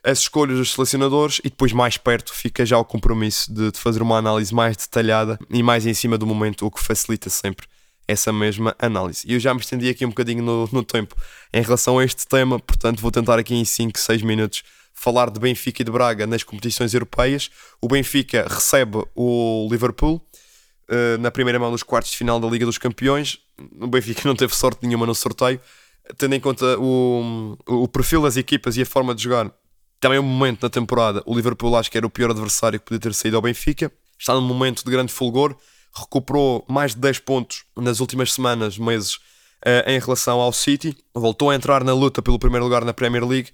as 0.05 0.19
escolhas 0.19 0.59
dos 0.59 0.75
selecionadores 0.75 1.39
e 1.39 1.49
depois 1.49 1.73
mais 1.73 1.97
perto 1.97 2.35
fica 2.35 2.67
já 2.67 2.77
o 2.77 2.85
compromisso 2.85 3.51
de, 3.51 3.73
de 3.73 3.79
fazer 3.79 4.03
uma 4.03 4.19
análise 4.19 4.55
mais 4.55 4.77
detalhada 4.77 5.39
e 5.49 5.63
mais 5.63 5.87
em 5.87 5.95
cima 5.95 6.19
do 6.19 6.27
momento, 6.27 6.67
o 6.67 6.71
que 6.71 6.85
facilita 6.85 7.31
sempre 7.31 7.67
essa 8.11 8.33
mesma 8.33 8.75
análise. 8.79 9.25
E 9.27 9.35
eu 9.35 9.41
já 9.41 9.55
me 9.55 9.61
estendi 9.61 9.89
aqui 9.89 10.05
um 10.05 10.09
bocadinho 10.09 10.43
no, 10.43 10.69
no 10.73 10.83
tempo 10.83 11.15
em 11.53 11.63
relação 11.63 11.99
a 11.99 12.05
este 12.05 12.27
tema, 12.27 12.59
portanto 12.59 13.01
vou 13.01 13.11
tentar 13.11 13.39
aqui 13.39 13.55
em 13.55 13.65
5, 13.65 13.99
6 13.99 14.23
minutos 14.23 14.63
falar 14.93 15.31
de 15.31 15.39
Benfica 15.41 15.81
e 15.81 15.85
de 15.85 15.91
Braga 15.91 16.27
nas 16.27 16.43
competições 16.43 16.93
europeias. 16.93 17.51
O 17.81 17.89
Benfica 17.89 18.47
recebe 18.49 19.03
o 19.15 19.67
Liverpool 19.71 20.21
uh, 20.91 21.19
na 21.19 21.31
primeira 21.31 21.59
mão 21.59 21.71
dos 21.71 21.83
quartos 21.83 22.11
de 22.11 22.19
final 22.19 22.39
da 22.39 22.49
Liga 22.49 22.67
dos 22.67 22.77
Campeões. 22.77 23.39
O 23.81 23.87
Benfica 23.87 24.23
não 24.27 24.35
teve 24.35 24.55
sorte 24.55 24.87
nenhuma 24.87 25.07
no 25.07 25.15
sorteio, 25.15 25.61
tendo 26.19 26.35
em 26.35 26.41
conta 26.41 26.79
o, 26.79 27.57
o 27.67 27.89
perfil 27.89 28.23
das 28.23 28.37
equipas 28.37 28.77
e 28.77 28.83
a 28.83 28.87
forma 28.87 29.15
de 29.15 29.23
jogar. 29.23 29.51
Também 30.01 30.19
um 30.19 30.23
momento 30.23 30.63
na 30.63 30.71
temporada, 30.71 31.23
o 31.27 31.35
Liverpool 31.35 31.77
acho 31.77 31.91
que 31.91 31.97
era 31.97 32.07
o 32.07 32.11
pior 32.11 32.31
adversário 32.31 32.79
que 32.79 32.87
podia 32.87 33.01
ter 33.01 33.15
saído 33.15 33.37
ao 33.37 33.43
Benfica. 33.43 33.93
Está 34.19 34.35
num 34.35 34.41
momento 34.43 34.85
de 34.85 34.91
grande 34.91 35.13
fulgor, 35.13 35.57
recuperou 35.95 36.65
mais 36.69 36.95
de 36.95 37.01
10 37.01 37.19
pontos 37.21 37.65
nas 37.77 38.01
últimas 38.01 38.33
semanas, 38.33 38.79
meses, 38.79 39.15
uh, 39.15 39.89
em 39.89 39.99
relação 39.99 40.41
ao 40.41 40.53
City. 40.53 40.97
Voltou 41.15 41.51
a 41.51 41.55
entrar 41.55 41.85
na 41.85 41.93
luta 41.93 42.23
pelo 42.23 42.39
primeiro 42.39 42.65
lugar 42.65 42.85
na 42.85 42.93
Premier 42.93 43.27
League 43.27 43.51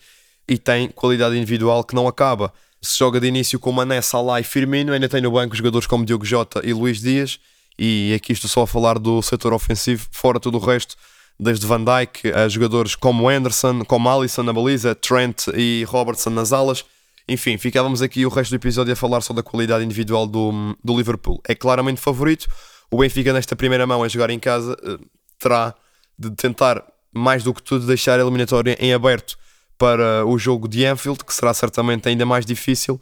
e 0.49 0.59
tem 0.59 0.89
qualidade 0.89 1.37
individual 1.37 1.83
que 1.85 1.95
não 1.95 2.07
acaba. 2.07 2.53
Se 2.81 2.99
joga 2.99 3.19
de 3.19 3.27
início 3.27 3.59
com 3.59 3.73
Mané, 3.73 4.01
Salah 4.01 4.41
e 4.41 4.45
Firmino, 4.45 4.93
ainda 4.93 5.09
tem 5.09 5.21
no 5.21 5.31
banco 5.31 5.57
jogadores 5.57 5.87
como 5.87 6.05
Diogo 6.05 6.25
Jota 6.25 6.61
e 6.65 6.73
Luís 6.73 7.01
Dias, 7.01 7.41
e 7.79 8.15
aqui 8.15 8.33
estou 8.33 8.49
só 8.49 8.63
a 8.63 8.67
falar 8.67 8.99
do 8.99 9.21
setor 9.23 9.53
ofensivo, 9.53 10.07
fora 10.13 10.39
todo 10.39 10.57
o 10.57 10.61
resto, 10.61 10.95
desde 11.39 11.67
Van 11.67 11.83
Dijk 11.83 12.33
a 12.33 12.49
jogadores 12.49 12.95
como 12.95 13.29
Anderson, 13.29 13.85
como 13.85 14.09
Alisson 14.09 14.43
na 14.43 14.53
baliza, 14.53 14.95
Trent 14.95 15.49
e 15.55 15.85
Robertson 15.89 16.31
nas 16.31 16.53
alas. 16.53 16.85
Enfim, 17.29 17.59
ficávamos 17.59 18.03
aqui 18.03 18.25
o 18.25 18.29
resto 18.29 18.51
do 18.51 18.57
episódio 18.57 18.93
a 18.93 18.97
falar 18.97 19.21
só 19.21 19.35
da 19.35 19.43
qualidade 19.43 19.85
individual 19.85 20.27
do, 20.27 20.77
do 20.83 20.97
Liverpool. 20.97 21.41
É 21.47 21.55
claramente 21.55 22.01
favorito. 22.01 22.47
O 22.91 22.99
Benfica, 22.99 23.33
nesta 23.33 23.57
primeira 23.57 23.87
mão, 23.87 24.03
a 24.03 24.09
jogar 24.09 24.31
em 24.31 24.39
casa, 24.39 24.77
eh, 24.85 24.99
terá 25.39 25.75
de 26.17 26.31
tentar, 26.31 26.85
mais 27.13 27.43
do 27.43 27.53
que 27.53 27.63
tudo, 27.63 27.85
deixar 27.85 28.19
a 28.19 28.23
eliminatória 28.23 28.77
em 28.79 28.95
aberto 28.95 29.37
para 29.77 30.25
o 30.25 30.39
jogo 30.39 30.69
de 30.69 30.87
Anfield, 30.87 31.25
que 31.25 31.35
será 31.35 31.53
certamente 31.53 32.09
ainda 32.09 32.25
mais 32.25 32.47
difícil. 32.47 33.01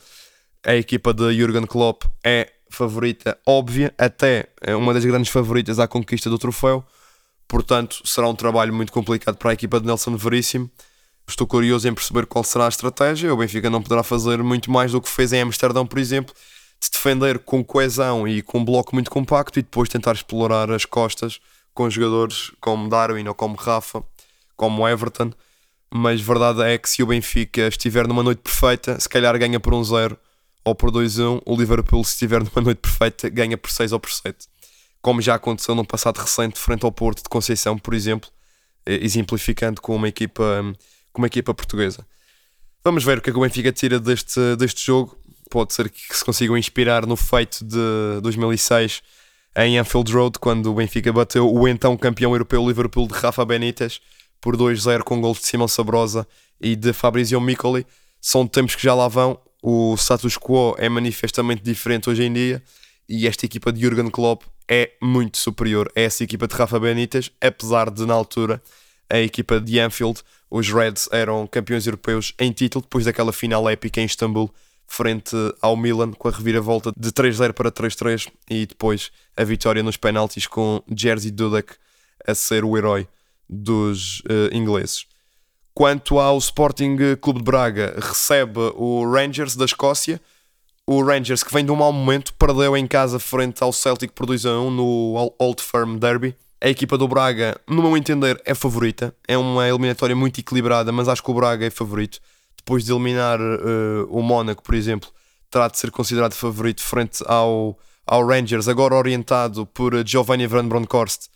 A 0.65 0.75
equipa 0.75 1.13
de 1.13 1.35
Jurgen 1.39 1.67
Klopp 1.67 2.05
é 2.25 2.51
favorita 2.71 3.39
óbvia, 3.47 3.95
até 3.97 4.47
é 4.61 4.75
uma 4.75 4.93
das 4.93 5.05
grandes 5.05 5.31
favoritas 5.31 5.79
à 5.79 5.87
conquista 5.87 6.29
do 6.31 6.39
troféu. 6.39 6.85
Portanto, 7.47 8.01
será 8.05 8.29
um 8.29 8.35
trabalho 8.35 8.75
muito 8.75 8.91
complicado 8.91 9.37
para 9.37 9.51
a 9.51 9.55
equipa 9.55 9.79
de 9.79 9.87
Nelson 9.87 10.17
Veríssimo. 10.17 10.71
Estou 11.27 11.47
curioso 11.47 11.89
em 11.89 11.95
perceber 11.95 12.27
qual 12.27 12.45
será 12.45 12.67
a 12.67 12.69
estratégia. 12.69 13.33
O 13.33 13.37
Benfica 13.37 13.71
não 13.71 13.83
poderá 13.83 14.03
fazer 14.03 14.43
muito 14.43 14.71
mais 14.71 14.93
do 14.93 15.01
que 15.01 15.09
fez 15.09 15.33
em 15.33 15.41
Amsterdão, 15.41 15.87
por 15.87 15.99
exemplo, 15.99 16.35
de 16.81 16.91
defender 16.91 17.39
com 17.39 17.65
coesão 17.65 18.29
e 18.29 18.43
com 18.43 18.59
um 18.59 18.65
bloco 18.65 18.95
muito 18.95 19.11
compacto 19.11 19.59
e 19.59 19.63
depois 19.63 19.89
tentar 19.89 20.13
explorar 20.13 20.71
as 20.71 20.85
costas 20.85 21.41
com 21.73 21.89
jogadores 21.89 22.53
como 22.61 22.89
Darwin 22.89 23.27
ou 23.27 23.35
como 23.35 23.57
Rafa, 23.57 24.03
como 24.57 24.87
Everton 24.87 25.33
mas 25.97 26.21
verdade 26.21 26.61
é 26.63 26.77
que 26.77 26.91
se 26.91 27.05
o 27.05 27.07
Benfica 27.07 27.69
estiver 27.69 28.09
numa 28.09 28.25
noite 28.25 28.41
perfeita, 28.43 28.99
se 28.99 29.09
calhar 29.09 29.39
ganha 29.39 29.61
por 29.61 29.73
um 29.73 29.85
zero 29.85 30.19
ou 30.65 30.75
por 30.75 30.91
2-1, 30.91 31.41
o 31.47 31.57
Liverpool, 31.57 32.03
se 32.03 32.15
estiver 32.15 32.43
numa 32.43 32.61
noite 32.61 32.79
perfeita, 32.79 33.29
ganha 33.29 33.57
por 33.57 33.71
6 33.71 33.93
ou 33.93 34.01
por 34.01 34.11
7. 34.11 34.49
Como 35.01 35.23
já 35.23 35.37
aconteceu 35.37 35.73
num 35.73 35.85
passado 35.85 36.17
recente, 36.17 36.59
frente 36.59 36.85
ao 36.85 36.91
Porto 36.91 37.23
de 37.23 37.29
Conceição, 37.29 37.79
por 37.79 37.95
exemplo, 37.95 38.29
exemplificando 38.85 39.81
com 39.81 39.95
uma 39.95 40.09
equipa, 40.09 40.43
com 41.15 41.23
uma 41.23 41.29
equipa 41.29 41.55
portuguesa. 41.55 42.07
Vamos 42.85 43.05
ver 43.05 43.17
o 43.17 43.23
que 43.23 43.31
é 43.31 43.33
que 43.33 43.39
o 43.39 43.43
Benfica 43.43 43.73
tira 43.73 43.99
deste, 43.99 44.57
deste 44.57 44.85
jogo. 44.85 45.17
Pode 45.49 45.73
ser 45.73 45.89
que 45.89 46.15
se 46.15 46.25
consigam 46.25 46.59
inspirar 46.59 47.07
no 47.07 47.17
feito 47.17 47.65
de 47.65 48.21
2006 48.21 49.01
em 49.57 49.79
Anfield 49.79 50.13
Road, 50.13 50.39
quando 50.41 50.71
o 50.71 50.75
Benfica 50.75 51.13
bateu 51.13 51.51
o 51.51 51.69
então 51.69 51.97
campeão 51.97 52.33
europeu 52.33 52.67
Liverpool 52.67 53.07
de 53.07 53.15
Rafa 53.15 53.45
Benítez 53.45 54.01
por 54.41 54.57
2-0 54.57 55.03
com 55.03 55.21
gols 55.21 55.39
de 55.39 55.47
Simão 55.47 55.69
Sabrosa 55.69 56.27
e 56.61 56.75
de 56.75 56.93
Fabrizio 56.93 57.41
Miccoli. 57.41 57.87
São 58.21 58.47
tempos 58.47 58.75
que 58.75 58.83
já 58.83 58.95
lá 58.95 59.07
vão. 59.07 59.39
O 59.63 59.95
status 59.97 60.37
quo 60.37 60.75
é 60.77 60.89
manifestamente 60.89 61.63
diferente 61.63 62.11
hoje 62.11 62.25
em 62.25 62.33
dia 62.33 62.63
e 63.09 63.27
esta 63.27 63.47
equipa 63.47 63.73
de 63.73 63.81
Jurgen 63.81 64.11
Klopp 64.11 64.43
é 64.69 64.91
muito 65.01 65.39
superior 65.39 65.91
a 65.97 66.01
essa 66.01 66.25
equipa 66.25 66.49
de 66.49 66.55
Rafa 66.55 66.79
Benítez, 66.81 67.31
apesar 67.41 67.91
de 67.91 68.05
na 68.05 68.15
altura 68.15 68.61
a 69.11 69.19
equipa 69.19 69.61
de 69.61 69.79
Anfield, 69.79 70.23
os 70.51 70.71
Reds 70.71 71.09
eram 71.13 71.47
campeões 71.47 71.87
europeus 71.87 72.33
em 72.39 72.53
título 72.53 72.83
depois 72.83 73.05
daquela 73.05 73.33
final 73.33 73.69
épica 73.69 74.01
em 74.01 74.05
Istambul 74.05 74.53
frente 74.87 75.35
ao 75.61 75.77
Milan 75.77 76.13
com 76.13 76.29
a 76.29 76.31
reviravolta 76.31 76.93
de 76.97 77.11
3-0 77.11 77.53
para 77.53 77.71
3-3 77.71 78.29
e 78.51 78.67
depois 78.67 79.11
a 79.37 79.45
vitória 79.45 79.83
nos 79.83 79.97
penaltis 79.97 80.47
com 80.47 80.83
Jerzy 80.95 81.31
Dudek 81.31 81.75
a 82.27 82.35
ser 82.35 82.65
o 82.65 82.77
herói 82.77 83.09
dos 83.49 84.21
uh, 84.21 84.53
ingleses. 84.53 85.07
Quanto 85.75 86.19
ao 86.21 86.39
Sporting 86.39 86.97
Clube 87.21 87.41
de 87.41 87.45
Braga, 87.45 87.95
recebe 87.99 88.61
o 88.77 89.05
Rangers 89.11 89.57
da 89.57 89.65
Escócia. 89.65 90.21
O 90.87 91.03
Rangers, 91.03 91.43
que 91.43 91.53
vem 91.53 91.65
de 91.65 91.73
um 91.73 91.77
mau 91.77 91.93
momento, 91.93 92.33
perdeu 92.35 92.77
em 92.77 92.87
casa 92.87 93.19
frente 93.19 93.63
ao 93.63 93.73
Celtic 93.73 94.13
por 94.13 94.27
2 94.27 94.47
a 94.47 94.61
1 94.61 94.71
no 94.71 95.35
Old 95.37 95.61
Firm 95.61 95.97
Derby. 95.97 96.37
A 96.65 96.71
equipa 96.71 96.97
do 96.97 97.07
Braga, 97.07 97.61
no 97.69 97.83
meu 97.83 97.95
entender, 97.95 98.41
é 98.43 98.55
favorita. 98.55 99.15
É 99.29 99.37
uma 99.37 99.69
eliminatória 99.69 100.17
muito 100.17 100.41
equilibrada, 100.41 100.91
mas 100.91 101.09
acho 101.09 101.23
que 101.23 101.31
o 101.31 101.35
Braga 101.35 101.67
é 101.67 101.69
favorito. 101.69 102.21
Depois 102.57 102.83
de 102.83 102.91
eliminar 102.91 103.39
uh, 103.39 104.09
o 104.09 104.23
Mónaco, 104.23 104.63
por 104.63 104.75
exemplo, 104.75 105.11
terá 105.51 105.69
de 105.69 105.79
ser 105.79 105.91
considerado 105.91 106.33
favorito 106.33 106.83
frente 106.83 107.23
ao, 107.27 107.79
ao 108.07 108.27
Rangers, 108.27 108.67
agora 108.67 108.95
orientado 108.95 109.67
por 109.67 109.93
Giovanni 110.07 110.47
Van 110.47 110.67
Bronckhorst, 110.67 111.27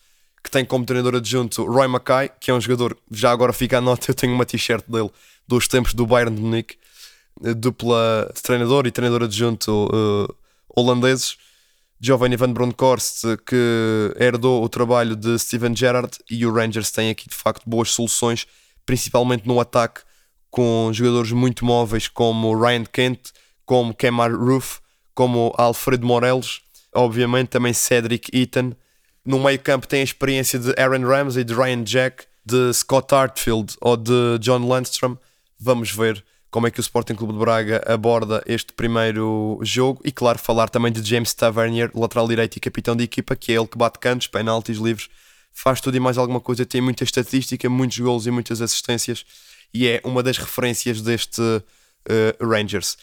que 0.42 0.50
tem 0.50 0.64
como 0.64 0.86
treinador 0.86 1.16
adjunto 1.16 1.62
Roy 1.66 1.88
Mackay, 1.88 2.30
que 2.40 2.50
é 2.50 2.54
um 2.54 2.60
jogador, 2.62 2.96
já 3.10 3.30
agora 3.30 3.52
fica 3.52 3.76
a 3.76 3.80
nota, 3.82 4.08
eu 4.10 4.14
tenho 4.14 4.32
uma 4.32 4.46
t-shirt 4.46 4.86
dele 4.88 5.10
dos 5.46 5.68
tempos 5.68 5.92
do 5.92 6.06
Bayern 6.06 6.34
de 6.34 6.40
Munique, 6.40 6.78
eh, 7.44 7.52
dupla 7.52 8.32
de 8.34 8.40
treinador 8.40 8.86
e 8.86 8.90
treinador 8.90 9.24
adjunto 9.24 9.90
uh, 9.92 10.34
holandeses. 10.74 11.36
Giovanni 12.00 12.36
Van 12.36 12.52
Bronckhorst, 12.52 13.24
que 13.44 14.14
herdou 14.16 14.62
o 14.62 14.68
trabalho 14.68 15.16
de 15.16 15.38
Steven 15.38 15.74
Gerrard, 15.74 16.16
e 16.30 16.46
o 16.46 16.52
Rangers 16.52 16.90
tem 16.90 17.10
aqui 17.10 17.28
de 17.28 17.34
facto 17.34 17.68
boas 17.68 17.90
soluções, 17.90 18.46
principalmente 18.86 19.46
no 19.46 19.58
ataque, 19.60 20.02
com 20.50 20.90
jogadores 20.92 21.32
muito 21.32 21.64
móveis 21.64 22.06
como 22.08 22.58
Ryan 22.58 22.84
Kent, 22.84 23.32
como 23.66 23.92
Kemar 23.92 24.32
Roof, 24.32 24.78
como 25.14 25.52
Alfredo 25.58 26.06
Morelos, 26.06 26.62
obviamente 26.94 27.48
também 27.48 27.72
Cedric 27.72 28.30
Eaton. 28.32 28.72
No 29.24 29.38
meio 29.40 29.58
campo 29.58 29.86
tem 29.86 30.00
a 30.00 30.04
experiência 30.04 30.58
de 30.58 30.70
Aaron 30.80 31.06
Ramsey, 31.06 31.44
de 31.44 31.52
Ryan 31.52 31.82
Jack, 31.82 32.24
de 32.46 32.72
Scott 32.72 33.14
Hartfield 33.14 33.76
ou 33.80 33.96
de 33.96 34.38
John 34.40 34.66
Landstrom. 34.66 35.16
Vamos 35.58 35.90
ver 35.90 36.24
como 36.50 36.66
é 36.66 36.70
que 36.70 36.80
o 36.80 36.82
Sporting 36.82 37.14
Clube 37.14 37.34
de 37.34 37.38
Braga 37.38 37.82
aborda 37.86 38.42
este 38.46 38.72
primeiro 38.72 39.58
jogo 39.62 40.00
e, 40.04 40.10
claro, 40.10 40.38
falar 40.38 40.68
também 40.68 40.90
de 40.90 41.06
James 41.08 41.34
Tavernier, 41.34 41.90
lateral 41.94 42.26
direito 42.26 42.56
e 42.56 42.60
capitão 42.60 42.96
de 42.96 43.04
equipa, 43.04 43.36
que 43.36 43.52
é 43.52 43.56
ele 43.56 43.66
que 43.66 43.76
bate 43.76 43.98
cantos, 43.98 44.26
penaltis 44.26 44.78
livres, 44.78 45.08
faz 45.52 45.80
tudo 45.80 45.96
e 45.96 46.00
mais 46.00 46.16
alguma 46.16 46.40
coisa, 46.40 46.64
tem 46.64 46.80
muita 46.80 47.04
estatística, 47.04 47.68
muitos 47.68 47.98
gols 47.98 48.26
e 48.26 48.30
muitas 48.30 48.62
assistências 48.62 49.24
e 49.72 49.86
é 49.86 50.00
uma 50.04 50.22
das 50.22 50.38
referências 50.38 51.02
deste 51.02 51.40
uh, 51.40 52.46
Rangers. 52.46 52.96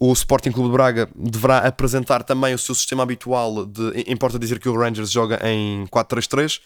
O 0.00 0.12
Sporting 0.12 0.52
Clube 0.52 0.68
de 0.68 0.72
Braga 0.74 1.08
deverá 1.14 1.58
apresentar 1.58 2.22
também 2.22 2.54
o 2.54 2.58
seu 2.58 2.74
sistema 2.74 3.02
habitual 3.02 3.66
de. 3.66 4.04
Importa 4.06 4.38
dizer 4.38 4.60
que 4.60 4.68
o 4.68 4.78
Rangers 4.78 5.10
joga 5.10 5.40
em 5.42 5.86
4-3-3, 5.88 6.60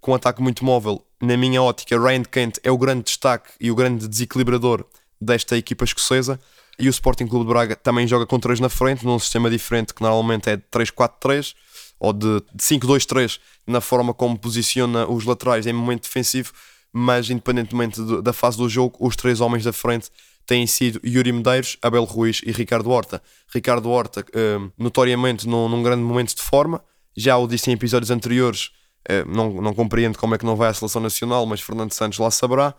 com 0.00 0.12
um 0.12 0.14
ataque 0.14 0.40
muito 0.40 0.64
móvel. 0.64 1.04
Na 1.20 1.36
minha 1.36 1.62
ótica, 1.62 2.00
Ryan 2.00 2.22
Kent 2.22 2.58
é 2.62 2.70
o 2.70 2.78
grande 2.78 3.04
destaque 3.04 3.50
e 3.60 3.70
o 3.70 3.74
grande 3.74 4.08
desequilibrador 4.08 4.86
desta 5.20 5.56
equipa 5.56 5.84
escocesa. 5.84 6.40
E 6.78 6.88
o 6.88 6.90
Sporting 6.90 7.26
Clube 7.26 7.44
de 7.44 7.52
Braga 7.52 7.76
também 7.76 8.06
joga 8.06 8.26
com 8.26 8.40
3 8.40 8.58
na 8.58 8.70
frente, 8.70 9.04
num 9.04 9.18
sistema 9.18 9.50
diferente 9.50 9.92
que 9.92 10.02
normalmente 10.02 10.48
é 10.48 10.56
de 10.56 10.62
3-4-3 10.72 11.54
ou 11.98 12.12
de 12.14 12.42
5-2-3 12.56 13.38
na 13.66 13.82
forma 13.82 14.14
como 14.14 14.38
posiciona 14.38 15.06
os 15.06 15.24
laterais 15.24 15.66
em 15.66 15.72
momento 15.74 16.04
defensivo. 16.04 16.52
Mas, 16.92 17.28
independentemente 17.28 18.00
da 18.22 18.32
fase 18.32 18.56
do 18.56 18.68
jogo, 18.68 18.96
os 18.98 19.14
três 19.14 19.40
homens 19.40 19.62
da 19.62 19.72
frente 19.72 20.10
têm 20.46 20.66
sido 20.66 21.00
Yuri 21.06 21.30
Medeiros, 21.32 21.76
Abel 21.82 22.02
Ruiz 22.04 22.40
e 22.44 22.50
Ricardo 22.50 22.90
Horta. 22.90 23.22
Ricardo 23.52 23.88
Horta, 23.90 24.22
uh, 24.22 24.72
notoriamente 24.76 25.46
num, 25.46 25.68
num, 25.68 25.82
grande 25.82 26.02
momento 26.02 26.34
de 26.34 26.42
forma, 26.42 26.82
já 27.16 27.36
o 27.36 27.46
disse 27.46 27.70
em 27.70 27.74
episódios 27.74 28.10
anteriores, 28.10 28.70
uh, 29.08 29.28
não, 29.28 29.62
não 29.62 29.74
compreendo 29.74 30.18
como 30.18 30.34
é 30.34 30.38
que 30.38 30.44
não 30.44 30.56
vai 30.56 30.70
à 30.70 30.74
seleção 30.74 31.00
nacional, 31.00 31.46
mas 31.46 31.60
Fernando 31.60 31.92
Santos 31.92 32.18
lá 32.18 32.30
saberá. 32.30 32.74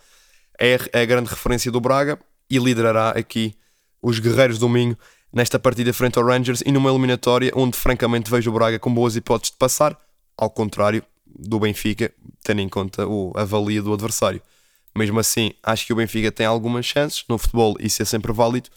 É, 0.59 0.77
é 0.91 1.01
a 1.01 1.05
grande 1.05 1.29
referência 1.29 1.71
do 1.71 1.79
Braga 1.79 2.19
e 2.51 2.59
liderará 2.59 3.11
aqui 3.11 3.55
os 4.01 4.19
Guerreiros 4.19 4.59
do 4.59 4.67
Minho 4.67 4.97
nesta 5.31 5.57
partida 5.57 5.93
frente 5.93 6.19
ao 6.19 6.25
Rangers 6.25 6.61
e 6.65 6.71
numa 6.71 6.89
eliminatória 6.89 7.51
onde 7.55 7.77
francamente 7.77 8.29
vejo 8.29 8.51
o 8.51 8.53
Braga 8.53 8.77
com 8.77 8.93
boas 8.93 9.15
hipóteses 9.15 9.51
de 9.51 9.57
passar, 9.57 9.97
ao 10.37 10.49
contrário 10.49 11.01
do 11.25 11.59
Benfica, 11.59 12.11
tendo 12.43 12.59
em 12.59 12.67
conta 12.67 13.07
o, 13.07 13.31
a 13.35 13.45
valia 13.45 13.81
do 13.81 13.93
adversário. 13.93 14.41
Mesmo 14.93 15.19
assim, 15.19 15.53
acho 15.63 15.85
que 15.85 15.93
o 15.93 15.95
Benfica 15.95 16.29
tem 16.31 16.45
algumas 16.45 16.85
chances 16.85 17.23
no 17.29 17.37
futebol, 17.37 17.77
isso 17.79 18.01
é 18.01 18.05
sempre 18.05 18.33
válido. 18.33 18.69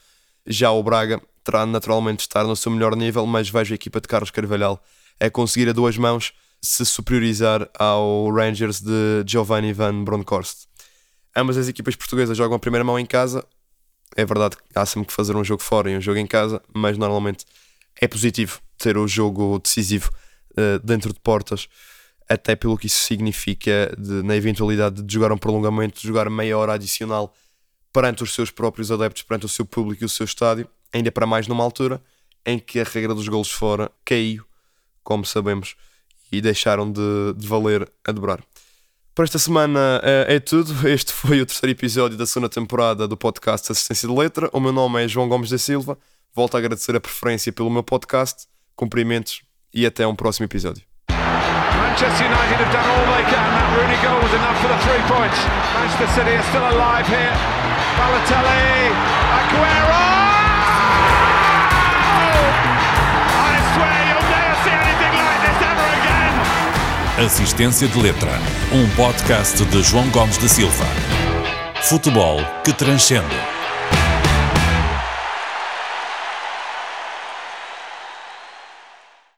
Já 0.47 0.71
o 0.71 0.83
Braga 0.83 1.21
terá 1.43 1.67
naturalmente 1.67 2.19
de 2.19 2.23
estar 2.23 2.45
no 2.45 2.55
seu 2.55 2.71
melhor 2.71 2.95
nível, 2.95 3.27
mas 3.27 3.49
vejo 3.49 3.75
a 3.75 3.77
equipa 3.77 4.01
de 4.01 4.07
Carlos 4.07 4.31
Carvalhal 4.31 4.81
a 5.19 5.29
conseguir 5.29 5.69
a 5.69 5.73
duas 5.73 5.99
mãos 5.99 6.33
se 6.63 6.85
superiorizar 6.87 7.69
ao 7.79 8.33
Rangers 8.33 8.81
de 8.81 9.25
Giovanni 9.27 9.73
Van 9.73 10.05
Bronckhorst. 10.05 10.67
Ambas 11.37 11.57
as 11.57 11.69
equipas 11.69 11.97
portuguesas 11.97 12.37
jogam 12.37 12.57
a 12.57 12.61
primeira 12.61 12.85
mão 12.85 12.99
em 12.99 13.05
casa. 13.05 13.45
É 14.17 14.25
verdade 14.25 14.57
que 14.57 14.63
há 14.75 14.87
sempre 14.87 15.09
que 15.09 15.13
fazer 15.13 15.37
um 15.37 15.45
jogo 15.45 15.63
fora 15.63 15.91
e 15.91 15.97
um 15.97 16.01
jogo 16.01 16.19
em 16.19 16.27
casa, 16.27 16.63
mas 16.73 16.97
normalmente 16.97 17.45
é 18.01 18.07
positivo 18.07 18.61
ter 18.79 18.97
o 18.97 19.07
jogo 19.07 19.59
decisivo 19.59 20.11
uh, 20.53 20.79
dentro 20.85 21.13
de 21.13 21.21
portas 21.21 21.69
até 22.29 22.57
pelo 22.57 22.79
que 22.79 22.87
isso 22.87 23.01
significa 23.01 23.95
de, 23.99 24.23
na 24.23 24.35
eventualidade 24.35 25.03
de 25.03 25.15
jogar 25.15 25.33
um 25.33 25.39
prolongamento, 25.39 26.01
de 26.01 26.07
jogar 26.07 26.29
meia 26.31 26.57
hora 26.57 26.75
adicional 26.75 27.35
perante 27.93 28.23
os 28.23 28.35
seus 28.35 28.51
próprios 28.51 28.91
adeptos, 28.91 29.23
perante 29.23 29.47
o 29.47 29.49
seu 29.49 29.65
público 29.65 30.03
e 30.03 30.07
o 30.07 30.09
seu 30.09 30.25
estádio, 30.25 30.67
ainda 30.93 31.13
para 31.13 31.27
mais 31.27 31.47
numa 31.47 31.63
altura 31.63 32.03
em 32.45 32.59
que 32.59 32.81
a 32.81 32.85
regra 32.85 33.15
dos 33.15 33.29
golos 33.29 33.51
fora 33.51 33.91
caiu, 34.05 34.45
como 35.03 35.25
sabemos, 35.25 35.77
e 36.33 36.41
deixaram 36.41 36.91
de, 36.91 37.01
de 37.37 37.47
valer 37.47 37.91
a 38.05 38.13
dobrar. 38.13 38.43
Para 39.15 39.25
esta 39.27 39.39
semana 39.39 40.01
é, 40.03 40.35
é 40.37 40.41
tudo. 40.41 40.75
Este 40.89 41.13
foi 41.13 41.41
o 41.41 41.47
terceiro 41.47 41.71
episódio 41.71 42.19
da 42.19 42.27
segunda 42.27 42.49
temporada 42.49 43.07
do 43.07 43.17
podcast 43.17 43.71
Assistência 43.71 44.09
de 44.09 44.15
Letra. 44.15 44.51
O 44.53 44.59
meu 44.59 44.73
nome 44.73 45.05
é 45.05 45.07
João 45.07 45.29
Gomes 45.29 45.51
da 45.51 45.59
Silva. 45.59 45.97
Volto 46.35 46.57
a 46.57 46.59
agradecer 46.59 46.97
a 46.97 47.01
preferência 47.01 47.53
pelo 47.53 47.71
meu 47.71 47.85
podcast. 47.85 48.47
Cumprimentos 48.75 49.43
e 49.73 49.87
até 49.87 50.05
um 50.05 50.17
próximo 50.17 50.47
episódio. 50.47 50.83
Manchester 51.11 52.27
United 52.27 52.59
have 52.59 52.73
done 52.73 52.89
all 52.91 53.07
they 53.15 53.25
can. 53.31 53.45
That 53.55 53.71
Rooney 53.77 53.97
goal 54.03 54.21
was 54.21 54.35
enough 54.35 54.59
for 54.61 54.69
the 54.69 54.79
three 54.83 55.03
points. 55.07 55.39
Manchester 55.75 56.09
City 56.09 56.35
are 56.35 56.43
still 56.43 56.67
alive 56.67 57.07
here. 57.07 57.35
Balotelli, 57.97 58.91
Aguero! 59.39 60.24
Assistência 67.17 67.87
de 67.87 67.97
Letra, 67.97 68.41
um 68.73 68.91
podcast 68.97 69.65
de 69.67 69.83
João 69.85 70.11
Gomes 70.11 70.37
da 70.37 70.49
Silva. 70.49 70.85
Futebol 71.81 72.41
que 72.65 72.73
transcende. 72.73 73.37